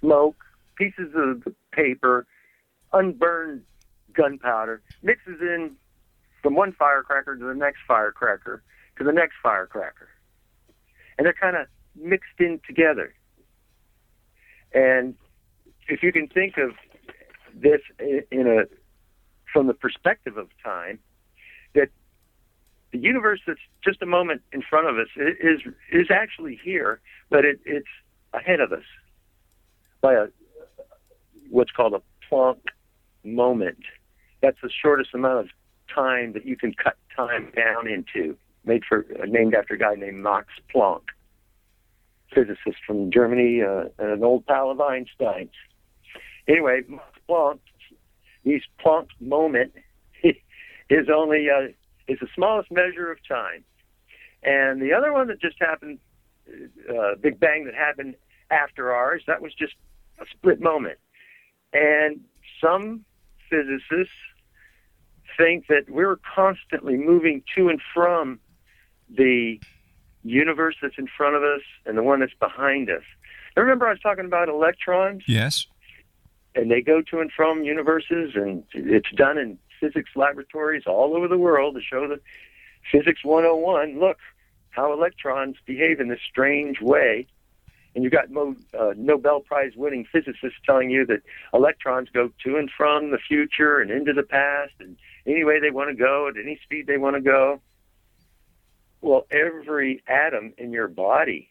smoke, 0.00 0.42
pieces 0.76 1.12
of 1.14 1.46
paper, 1.72 2.26
unburned 2.94 3.62
gunpowder 4.14 4.80
mixes 5.02 5.42
in 5.42 5.72
from 6.42 6.54
one 6.54 6.72
firecracker 6.72 7.36
to 7.36 7.44
the 7.44 7.54
next 7.54 7.80
firecracker 7.86 8.62
to 8.96 9.04
the 9.04 9.12
next 9.12 9.34
firecracker. 9.42 10.08
And 11.18 11.26
they're 11.26 11.34
kind 11.38 11.54
of 11.54 11.66
mixed 11.94 12.40
in 12.40 12.60
together. 12.66 13.14
And 14.72 15.16
if 15.88 16.02
you 16.02 16.10
can 16.10 16.26
think 16.28 16.56
of 16.56 16.70
this 17.54 17.82
in 18.00 18.46
a 18.46 18.64
from 19.52 19.66
the 19.66 19.74
perspective 19.74 20.38
of 20.38 20.48
time, 20.64 20.98
that 21.74 21.90
the 22.90 22.98
universe 22.98 23.40
that's 23.46 23.60
just 23.84 24.00
a 24.00 24.06
moment 24.06 24.40
in 24.50 24.62
front 24.62 24.88
of 24.88 24.96
us 24.96 25.08
is 25.16 25.60
is 25.92 26.06
actually 26.10 26.58
here, 26.64 27.02
but 27.28 27.44
it, 27.44 27.60
it's 27.66 27.86
ahead 28.32 28.60
of 28.60 28.72
us 28.72 28.84
by 30.00 30.14
a 30.14 30.26
what's 31.50 31.70
called 31.70 31.94
a 31.94 32.02
Planck 32.30 32.58
moment. 33.24 33.78
That's 34.40 34.56
the 34.62 34.70
shortest 34.70 35.14
amount 35.14 35.40
of 35.40 35.48
time 35.94 36.32
that 36.32 36.46
you 36.46 36.56
can 36.56 36.74
cut 36.74 36.96
time 37.14 37.52
down 37.54 37.88
into. 37.88 38.36
Made 38.64 38.82
for 38.88 39.04
uh, 39.20 39.26
named 39.26 39.54
after 39.54 39.74
a 39.74 39.78
guy 39.78 39.94
named 39.96 40.22
Max 40.22 40.46
Planck, 40.72 41.02
physicist 42.32 42.78
from 42.86 43.10
Germany, 43.10 43.60
uh, 43.60 43.84
and 43.98 44.12
an 44.12 44.24
old 44.24 44.46
pal 44.46 44.70
of 44.70 44.80
Einstein's. 44.80 45.50
Anyway, 46.46 46.82
Max 46.88 47.04
Planck, 47.28 47.58
his 48.44 48.62
Planck 48.84 49.08
moment 49.20 49.72
is 50.22 51.08
only 51.12 51.48
uh, 51.50 51.68
is 52.06 52.18
the 52.20 52.28
smallest 52.34 52.70
measure 52.70 53.10
of 53.10 53.18
time, 53.26 53.64
and 54.44 54.80
the 54.80 54.92
other 54.92 55.12
one 55.12 55.26
that 55.26 55.40
just 55.40 55.56
happened, 55.58 55.98
uh, 56.88 57.14
Big 57.20 57.38
Bang 57.40 57.64
that 57.64 57.74
happened 57.74 58.14
after 58.50 58.92
ours, 58.92 59.22
that 59.26 59.40
was 59.42 59.54
just 59.54 59.74
a 60.20 60.24
split 60.30 60.60
moment, 60.60 60.98
and 61.72 62.20
some 62.60 63.04
physicists 63.48 64.12
think 65.38 65.66
that 65.68 65.88
we're 65.88 66.18
constantly 66.34 66.96
moving 66.96 67.42
to 67.56 67.68
and 67.68 67.80
from 67.94 68.38
the 69.14 69.58
universe 70.22 70.76
that's 70.82 70.98
in 70.98 71.06
front 71.06 71.34
of 71.34 71.42
us 71.42 71.62
and 71.86 71.96
the 71.96 72.02
one 72.02 72.20
that's 72.20 72.34
behind 72.38 72.90
us. 72.90 73.02
Now, 73.56 73.62
remember, 73.62 73.86
I 73.86 73.90
was 73.90 74.00
talking 74.00 74.24
about 74.24 74.48
electrons, 74.48 75.24
Yes. 75.26 75.66
and 76.54 76.70
they 76.70 76.80
go 76.82 77.02
to 77.02 77.20
and 77.20 77.30
from 77.32 77.64
universes, 77.64 78.32
and 78.34 78.64
it's 78.74 79.10
done 79.12 79.38
in 79.38 79.58
physics 79.80 80.10
laboratories 80.14 80.84
all 80.86 81.16
over 81.16 81.26
the 81.28 81.38
world 81.38 81.74
to 81.74 81.80
show 81.80 82.06
that 82.08 82.20
Physics 82.90 83.24
101 83.24 83.98
look 84.00 84.18
how 84.72 84.92
electrons 84.92 85.56
behave 85.64 86.00
in 86.00 86.08
this 86.08 86.20
strange 86.28 86.80
way. 86.80 87.26
And 87.94 88.02
you've 88.02 88.12
got 88.12 88.30
Mo, 88.30 88.56
uh, 88.78 88.94
Nobel 88.96 89.40
Prize 89.40 89.72
winning 89.76 90.06
physicists 90.10 90.58
telling 90.64 90.90
you 90.90 91.04
that 91.06 91.22
electrons 91.52 92.08
go 92.12 92.30
to 92.44 92.56
and 92.56 92.70
from 92.74 93.10
the 93.10 93.18
future 93.18 93.80
and 93.80 93.90
into 93.90 94.14
the 94.14 94.22
past 94.22 94.72
and 94.80 94.96
any 95.26 95.44
way 95.44 95.60
they 95.60 95.70
want 95.70 95.90
to 95.90 95.94
go 95.94 96.26
at 96.26 96.34
any 96.42 96.58
speed 96.64 96.86
they 96.86 96.96
want 96.96 97.16
to 97.16 97.22
go. 97.22 97.60
Well, 99.02 99.26
every 99.30 100.02
atom 100.06 100.54
in 100.56 100.72
your 100.72 100.88
body 100.88 101.50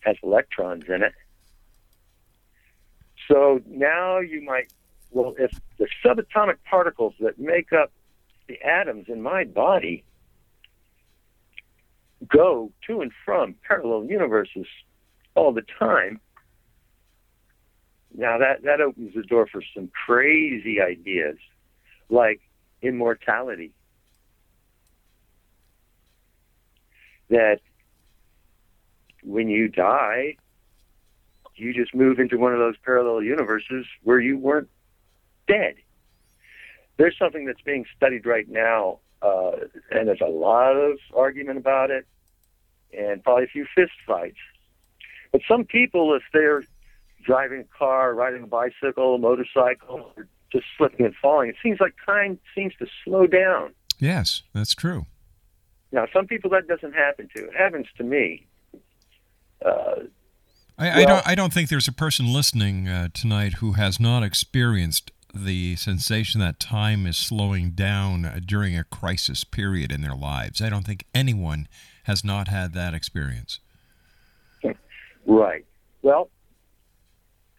has 0.00 0.16
electrons 0.22 0.84
in 0.88 1.02
it. 1.02 1.14
So 3.26 3.62
now 3.66 4.18
you 4.18 4.42
might, 4.42 4.70
well, 5.12 5.34
if 5.38 5.52
the 5.78 5.86
subatomic 6.04 6.56
particles 6.68 7.14
that 7.20 7.38
make 7.38 7.72
up 7.72 7.90
the 8.48 8.60
atoms 8.60 9.06
in 9.08 9.22
my 9.22 9.44
body 9.44 10.04
go 12.28 12.70
to 12.86 13.00
and 13.00 13.12
from 13.24 13.54
parallel 13.66 14.04
universes 14.04 14.66
all 15.34 15.52
the 15.52 15.64
time, 15.78 16.20
now 18.14 18.38
that, 18.38 18.62
that 18.64 18.80
opens 18.80 19.14
the 19.14 19.22
door 19.22 19.46
for 19.46 19.62
some 19.74 19.90
crazy 20.06 20.80
ideas 20.80 21.36
like 22.08 22.40
immortality. 22.82 23.72
That 27.30 27.60
when 29.22 29.48
you 29.48 29.68
die, 29.68 30.36
you 31.54 31.72
just 31.72 31.94
move 31.94 32.18
into 32.18 32.38
one 32.38 32.52
of 32.52 32.58
those 32.58 32.76
parallel 32.84 33.22
universes 33.22 33.86
where 34.02 34.20
you 34.20 34.36
weren't 34.36 34.68
dead. 35.46 35.74
There's 36.98 37.16
something 37.18 37.46
that's 37.46 37.60
being 37.62 37.86
studied 37.96 38.26
right 38.26 38.48
now, 38.48 38.98
uh, 39.22 39.52
and 39.90 40.08
there's 40.08 40.20
a 40.20 40.30
lot 40.30 40.72
of 40.72 40.98
argument 41.14 41.58
about 41.58 41.90
it, 41.90 42.06
and 42.96 43.22
probably 43.22 43.44
a 43.44 43.48
few 43.48 43.66
fist 43.74 43.92
fights. 44.06 44.38
But 45.30 45.42
some 45.48 45.64
people, 45.64 46.14
if 46.14 46.22
they're 46.32 46.64
driving 47.24 47.60
a 47.60 47.78
car, 47.78 48.14
riding 48.14 48.42
a 48.42 48.46
bicycle, 48.46 49.14
a 49.14 49.18
motorcycle, 49.18 50.12
or 50.16 50.26
just 50.50 50.66
slipping 50.76 51.06
and 51.06 51.14
falling, 51.14 51.48
it 51.48 51.56
seems 51.62 51.80
like 51.80 51.94
time 52.04 52.38
seems 52.54 52.74
to 52.78 52.86
slow 53.04 53.26
down. 53.26 53.72
Yes, 53.98 54.42
that's 54.52 54.74
true. 54.74 55.06
Now, 55.92 56.06
some 56.12 56.26
people 56.26 56.50
that 56.50 56.66
doesn't 56.66 56.94
happen 56.94 57.28
to. 57.36 57.44
It 57.44 57.56
happens 57.56 57.86
to 57.98 58.04
me. 58.04 58.46
Uh, 59.64 60.04
I, 60.78 61.02
I 61.02 61.04
don't. 61.04 61.28
I 61.28 61.34
don't 61.34 61.52
think 61.52 61.68
there's 61.68 61.86
a 61.86 61.92
person 61.92 62.32
listening 62.32 62.88
uh, 62.88 63.08
tonight 63.14 63.54
who 63.54 63.72
has 63.72 64.00
not 64.00 64.22
experienced 64.22 65.12
the 65.34 65.76
sensation 65.76 66.40
that 66.40 66.60
time 66.60 67.06
is 67.06 67.16
slowing 67.16 67.70
down 67.70 68.42
during 68.46 68.76
a 68.76 68.84
crisis 68.84 69.44
period 69.44 69.90
in 69.92 70.02
their 70.02 70.14
lives. 70.14 70.60
I 70.60 70.68
don't 70.68 70.86
think 70.86 71.06
anyone 71.14 71.68
has 72.04 72.24
not 72.24 72.48
had 72.48 72.74
that 72.74 72.94
experience. 72.94 73.60
Right. 75.24 75.64
Well, 76.02 76.30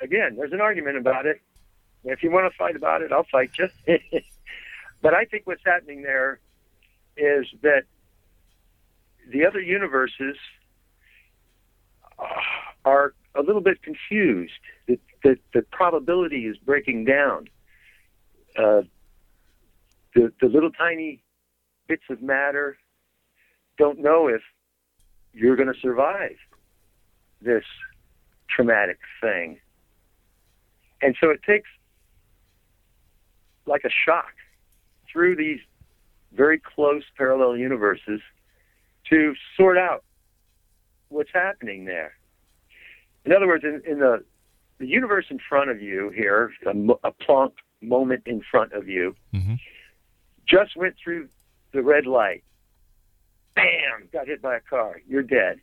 again, 0.01 0.35
there's 0.35 0.51
an 0.51 0.61
argument 0.61 0.97
about 0.97 1.25
it. 1.25 1.41
If 2.03 2.21
you 2.21 2.31
want 2.31 2.51
to 2.51 2.57
fight 2.57 2.75
about 2.75 3.01
it, 3.01 3.11
I'll 3.11 3.25
fight 3.31 3.51
you. 3.57 3.69
but 5.01 5.13
I 5.13 5.25
think 5.25 5.47
what's 5.47 5.63
happening 5.65 6.01
there 6.01 6.39
is 7.15 7.45
that 7.61 7.83
the 9.31 9.45
other 9.45 9.61
universes 9.61 10.35
uh, 12.19 12.25
are 12.83 13.13
a 13.35 13.41
little 13.41 13.61
bit 13.61 13.81
confused. 13.81 14.51
That 14.87 14.99
the, 15.23 15.37
the 15.53 15.61
probability 15.61 16.45
is 16.45 16.57
breaking 16.57 17.05
down. 17.05 17.47
Uh, 18.57 18.81
the, 20.15 20.31
the 20.41 20.47
little 20.47 20.71
tiny 20.71 21.23
bits 21.87 22.03
of 22.09 22.21
matter 22.21 22.77
don't 23.77 23.99
know 23.99 24.27
if 24.27 24.41
you're 25.33 25.55
going 25.55 25.71
to 25.73 25.79
survive 25.79 26.35
this 27.41 27.63
traumatic 28.49 28.99
thing. 29.21 29.59
And 31.01 31.15
so 31.19 31.29
it 31.31 31.41
takes 31.43 31.69
like 33.65 33.83
a 33.83 33.89
shock 33.89 34.33
through 35.11 35.35
these 35.35 35.59
very 36.33 36.59
close 36.59 37.03
parallel 37.17 37.57
universes 37.57 38.21
to 39.09 39.33
sort 39.57 39.77
out 39.77 40.03
what's 41.09 41.29
happening 41.33 41.85
there. 41.85 42.13
In 43.25 43.31
other 43.31 43.47
words, 43.47 43.63
in, 43.63 43.81
in 43.89 43.99
the, 43.99 44.23
the 44.79 44.87
universe 44.87 45.25
in 45.29 45.39
front 45.47 45.69
of 45.69 45.81
you 45.81 46.09
here, 46.09 46.51
a, 46.65 46.69
a 47.03 47.11
Planck 47.11 47.53
moment 47.83 48.23
in 48.25 48.41
front 48.49 48.73
of 48.73 48.87
you, 48.87 49.15
mm-hmm. 49.33 49.55
just 50.47 50.75
went 50.75 50.95
through 51.01 51.29
the 51.73 51.81
red 51.81 52.05
light. 52.05 52.43
Bam! 53.55 54.09
Got 54.11 54.27
hit 54.27 54.41
by 54.41 54.55
a 54.55 54.61
car. 54.61 55.01
You're 55.07 55.23
dead. 55.23 55.59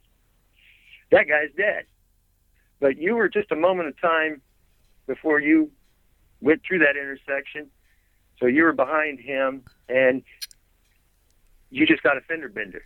That 1.10 1.26
guy's 1.28 1.50
dead. 1.56 1.86
But 2.78 2.96
you 2.98 3.14
were 3.16 3.28
just 3.28 3.50
a 3.50 3.56
moment 3.56 3.88
of 3.88 4.00
time 4.00 4.40
before 5.06 5.40
you 5.40 5.70
went 6.40 6.62
through 6.66 6.78
that 6.80 6.96
intersection. 6.96 7.68
So 8.38 8.46
you 8.46 8.62
were 8.62 8.72
behind 8.72 9.20
him 9.20 9.64
and 9.88 10.22
you 11.70 11.86
just 11.86 12.02
got 12.02 12.16
a 12.16 12.20
fender 12.22 12.48
bender. 12.48 12.82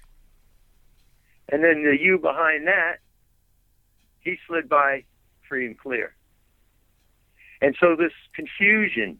And 1.48 1.62
then 1.62 1.84
the 1.84 1.96
you 2.00 2.18
behind 2.18 2.66
that, 2.66 2.96
he 4.20 4.38
slid 4.46 4.68
by 4.68 5.04
free 5.48 5.66
and 5.66 5.78
clear. 5.78 6.14
And 7.60 7.76
so 7.78 7.94
this 7.96 8.12
confusion, 8.34 9.18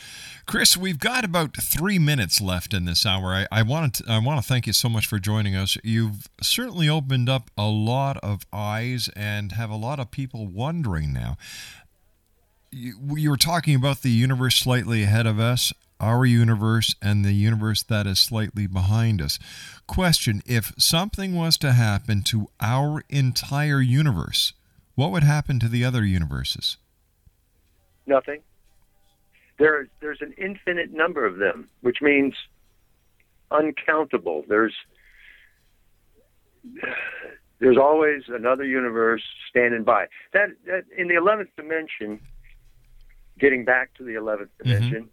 Chris, 0.45 0.75
we've 0.75 0.99
got 0.99 1.23
about 1.23 1.55
three 1.55 1.97
minutes 1.97 2.41
left 2.41 2.73
in 2.73 2.83
this 2.83 3.05
hour. 3.05 3.33
I, 3.33 3.47
I 3.49 3.61
want 3.61 3.93
to 3.93 4.03
I 4.09 4.19
want 4.19 4.41
to 4.41 4.45
thank 4.45 4.67
you 4.67 4.73
so 4.73 4.89
much 4.89 5.07
for 5.07 5.19
joining 5.19 5.55
us. 5.55 5.77
You've 5.85 6.27
certainly 6.41 6.89
opened 6.89 7.29
up 7.29 7.49
a 7.57 7.69
lot 7.69 8.17
of 8.17 8.45
eyes 8.51 9.09
and 9.15 9.53
have 9.53 9.69
a 9.69 9.77
lot 9.77 10.01
of 10.01 10.11
people 10.11 10.47
wondering 10.47 11.13
now. 11.13 11.37
You, 12.69 13.15
you 13.15 13.29
were 13.29 13.37
talking 13.37 13.73
about 13.73 14.01
the 14.01 14.11
universe 14.11 14.57
slightly 14.57 15.03
ahead 15.03 15.25
of 15.25 15.39
us, 15.39 15.71
our 15.99 16.25
universe, 16.25 16.95
and 17.01 17.23
the 17.23 17.33
universe 17.33 17.83
that 17.83 18.07
is 18.07 18.19
slightly 18.19 18.67
behind 18.67 19.21
us. 19.21 19.39
Question 19.87 20.41
If 20.45 20.73
something 20.77 21.35
was 21.35 21.57
to 21.59 21.73
happen 21.73 22.23
to 22.23 22.47
our 22.61 23.03
entire 23.09 23.81
universe, 23.81 24.53
what 24.95 25.11
would 25.11 25.23
happen 25.23 25.59
to 25.59 25.67
the 25.67 25.83
other 25.83 26.03
universes? 26.03 26.77
Nothing. 28.05 28.41
There, 29.59 29.87
there's 30.01 30.21
an 30.21 30.33
infinite 30.37 30.91
number 30.91 31.25
of 31.25 31.37
them, 31.37 31.69
which 31.81 31.97
means 32.01 32.33
uncountable. 33.51 34.43
There's 34.47 34.73
there's 37.59 37.77
always 37.77 38.23
another 38.27 38.65
universe 38.65 39.23
standing 39.49 39.83
by. 39.83 40.07
That, 40.33 40.49
that 40.65 40.83
in 40.95 41.07
the 41.07 41.15
eleventh 41.15 41.49
dimension, 41.55 42.19
getting 43.39 43.65
back 43.65 43.93
to 43.95 44.03
the 44.03 44.13
11th 44.13 44.41
mm-hmm. 44.41 44.63
dimension, 44.63 45.09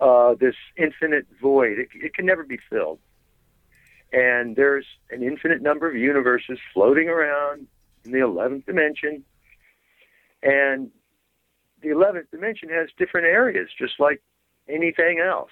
uh, 0.00 0.34
this 0.38 0.54
infinite 0.76 1.26
void, 1.40 1.78
it, 1.78 1.88
it 1.94 2.14
can 2.14 2.26
never 2.26 2.44
be 2.44 2.58
filled. 2.70 2.98
And 4.12 4.54
there's 4.54 4.86
an 5.10 5.22
infinite 5.22 5.62
number 5.62 5.88
of 5.88 5.96
universes 5.96 6.58
floating 6.72 7.08
around 7.08 7.66
in 8.04 8.12
the 8.12 8.18
11th 8.18 8.66
dimension. 8.66 9.24
And 10.42 10.90
the 11.82 11.88
11th 11.88 12.30
dimension 12.30 12.68
has 12.68 12.88
different 12.96 13.26
areas, 13.26 13.68
just 13.78 13.94
like 13.98 14.22
anything 14.68 15.20
else. 15.20 15.50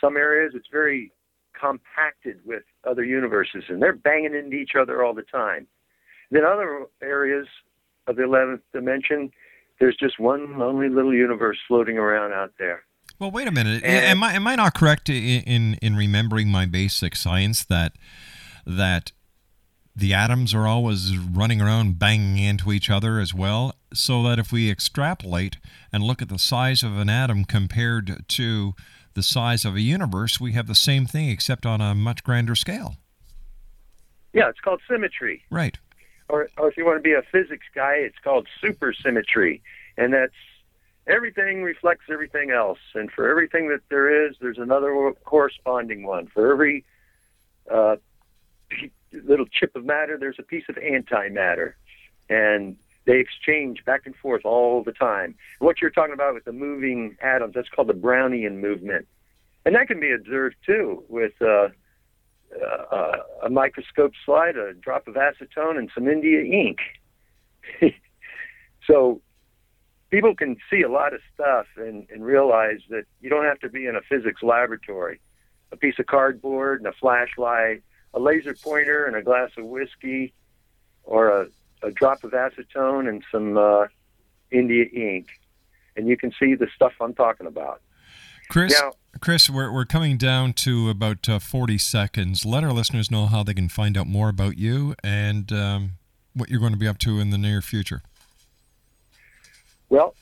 Some 0.00 0.16
areas 0.16 0.52
it's 0.54 0.68
very 0.70 1.12
compacted 1.58 2.38
with 2.44 2.62
other 2.84 3.04
universes, 3.04 3.64
and 3.68 3.82
they're 3.82 3.92
banging 3.92 4.34
into 4.34 4.56
each 4.56 4.72
other 4.80 5.04
all 5.04 5.14
the 5.14 5.22
time. 5.22 5.66
Then 6.30 6.44
other 6.44 6.86
areas 7.02 7.46
of 8.06 8.16
the 8.16 8.22
11th 8.22 8.60
dimension, 8.72 9.30
there's 9.80 9.96
just 9.96 10.20
one 10.20 10.58
lonely 10.58 10.88
little 10.88 11.14
universe 11.14 11.58
floating 11.66 11.98
around 11.98 12.32
out 12.32 12.52
there. 12.58 12.84
Well, 13.18 13.30
wait 13.30 13.48
a 13.48 13.52
minute. 13.52 13.84
am 13.84 14.22
I 14.22 14.34
am 14.34 14.46
I 14.46 14.54
not 14.54 14.74
correct 14.74 15.08
in, 15.08 15.42
in 15.42 15.74
in 15.82 15.96
remembering 15.96 16.48
my 16.48 16.66
basic 16.66 17.16
science 17.16 17.64
that 17.64 17.92
that 18.66 19.12
the 19.96 20.14
atoms 20.14 20.54
are 20.54 20.66
always 20.66 21.16
running 21.16 21.60
around 21.60 21.98
banging 21.98 22.38
into 22.38 22.72
each 22.72 22.88
other 22.90 23.18
as 23.18 23.34
well? 23.34 23.74
So 23.92 24.22
that 24.24 24.38
if 24.38 24.52
we 24.52 24.70
extrapolate 24.70 25.56
and 25.92 26.04
look 26.04 26.22
at 26.22 26.28
the 26.28 26.38
size 26.38 26.82
of 26.82 26.96
an 26.96 27.08
atom 27.08 27.44
compared 27.44 28.28
to 28.28 28.74
the 29.14 29.22
size 29.22 29.64
of 29.64 29.74
a 29.74 29.80
universe, 29.80 30.38
we 30.38 30.52
have 30.52 30.68
the 30.68 30.74
same 30.76 31.06
thing 31.06 31.28
except 31.28 31.66
on 31.66 31.80
a 31.80 31.94
much 31.94 32.22
grander 32.22 32.54
scale. 32.54 32.96
Yeah, 34.32 34.48
it's 34.48 34.60
called 34.60 34.80
symmetry. 34.88 35.42
Right. 35.50 35.76
Or, 36.28 36.48
or 36.58 36.68
if 36.68 36.76
you 36.76 36.84
want 36.84 36.98
to 36.98 37.02
be 37.02 37.14
a 37.14 37.22
physics 37.32 37.66
guy, 37.74 37.94
it's 37.94 38.18
called 38.22 38.46
supersymmetry. 38.62 39.60
And 39.96 40.12
that's 40.12 40.34
everything 41.08 41.62
reflects 41.62 42.04
everything 42.10 42.50
else. 42.50 42.78
And 42.94 43.10
for 43.10 43.28
everything 43.28 43.68
that 43.68 43.80
there 43.88 44.26
is, 44.26 44.36
there's 44.40 44.58
another 44.58 45.12
corresponding 45.24 46.04
one. 46.04 46.28
For 46.28 46.52
every 46.52 46.84
uh, 47.72 47.96
little 49.12 49.46
chip 49.46 49.74
of 49.74 49.84
matter, 49.84 50.16
there's 50.18 50.38
a 50.38 50.42
piece 50.42 50.64
of 50.68 50.76
antimatter. 50.76 51.72
And 52.28 52.76
they 53.06 53.18
exchange 53.20 53.84
back 53.86 54.02
and 54.04 54.14
forth 54.16 54.44
all 54.44 54.82
the 54.84 54.92
time. 54.92 55.34
What 55.60 55.80
you're 55.80 55.90
talking 55.90 56.12
about 56.12 56.34
with 56.34 56.44
the 56.44 56.52
moving 56.52 57.16
atoms, 57.22 57.54
that's 57.54 57.68
called 57.70 57.88
the 57.88 57.94
Brownian 57.94 58.60
movement. 58.60 59.08
And 59.64 59.74
that 59.74 59.88
can 59.88 59.98
be 59.98 60.12
observed 60.12 60.56
too 60.64 61.04
with 61.08 61.32
uh, 61.40 61.68
uh, 62.92 63.16
a 63.44 63.50
microscope 63.50 64.12
slide, 64.24 64.56
a 64.56 64.74
drop 64.74 65.08
of 65.08 65.14
acetone, 65.14 65.78
and 65.78 65.90
some 65.94 66.06
India 66.06 66.42
ink. 66.42 66.78
so 68.86 69.22
people 70.10 70.34
can 70.34 70.56
see 70.70 70.82
a 70.82 70.88
lot 70.90 71.12
of 71.14 71.20
stuff 71.34 71.66
and, 71.76 72.06
and 72.10 72.24
realize 72.24 72.80
that 72.90 73.04
you 73.20 73.28
don't 73.30 73.44
have 73.44 73.60
to 73.60 73.68
be 73.68 73.86
in 73.86 73.96
a 73.96 74.00
physics 74.02 74.42
laboratory. 74.42 75.20
A 75.72 75.76
piece 75.76 75.98
of 75.98 76.06
cardboard 76.06 76.80
and 76.80 76.86
a 76.86 76.92
flashlight, 76.92 77.82
a 78.14 78.20
laser 78.20 78.54
pointer 78.54 79.04
and 79.04 79.16
a 79.16 79.22
glass 79.22 79.50
of 79.58 79.66
whiskey, 79.66 80.32
or 81.04 81.28
a, 81.28 81.48
a 81.82 81.90
drop 81.90 82.24
of 82.24 82.32
acetone 82.32 83.08
and 83.08 83.22
some 83.30 83.58
uh, 83.58 83.86
India 84.50 84.84
ink, 84.92 85.28
and 85.96 86.08
you 86.08 86.16
can 86.16 86.32
see 86.38 86.54
the 86.54 86.68
stuff 86.74 86.92
I'm 87.00 87.14
talking 87.14 87.46
about. 87.46 87.82
Chris, 88.50 88.72
Now- 88.80 88.92
Chris, 89.20 89.50
we're, 89.50 89.70
we're 89.70 89.84
coming 89.84 90.16
down 90.16 90.54
to 90.54 90.88
about 90.88 91.28
uh, 91.28 91.38
40 91.38 91.76
seconds. 91.76 92.46
Let 92.46 92.64
our 92.64 92.72
listeners 92.72 93.10
know 93.10 93.26
how 93.26 93.42
they 93.42 93.52
can 93.52 93.68
find 93.68 93.96
out 93.98 94.06
more 94.06 94.30
about 94.30 94.56
you 94.56 94.94
and 95.04 95.52
um, 95.52 95.90
what 96.34 96.48
you're 96.48 96.60
going 96.60 96.72
to 96.72 96.78
be 96.78 96.88
up 96.88 96.98
to 96.98 97.18
in 97.20 97.28
the 97.30 97.36
near 97.38 97.60
future. 97.60 98.02
Well, 99.88 100.14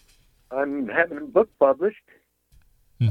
I'm 0.51 0.89
having 0.89 1.19
a 1.19 1.23
book 1.23 1.51
published. 1.59 1.97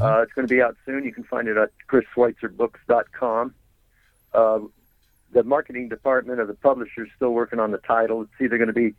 Uh, 0.01 0.21
it's 0.21 0.33
going 0.33 0.47
to 0.47 0.53
be 0.53 0.61
out 0.61 0.75
soon. 0.85 1.03
You 1.03 1.13
can 1.13 1.23
find 1.23 1.47
it 1.47 1.57
at 1.57 1.69
chrisschweitzerbooks.com. 1.89 3.53
Uh, 4.33 4.59
the 5.31 5.43
marketing 5.43 5.89
department 5.89 6.39
of 6.39 6.47
the 6.47 6.53
publisher 6.53 7.03
is 7.03 7.09
still 7.15 7.31
working 7.31 7.59
on 7.59 7.71
the 7.71 7.77
title. 7.77 8.21
It's 8.21 8.31
either 8.41 8.57
going 8.57 8.67
to 8.67 8.73
be 8.73 8.95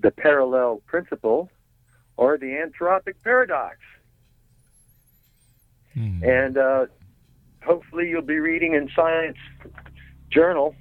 The 0.00 0.10
Parallel 0.10 0.82
Principle 0.86 1.50
or 2.16 2.38
The 2.38 2.46
Anthropic 2.46 3.14
Paradox. 3.24 3.78
And 6.22 6.58
uh, 6.58 6.86
hopefully 7.64 8.08
you'll 8.10 8.22
be 8.22 8.38
reading 8.38 8.74
in 8.74 8.90
Science 8.94 9.38
Journal 10.30 10.74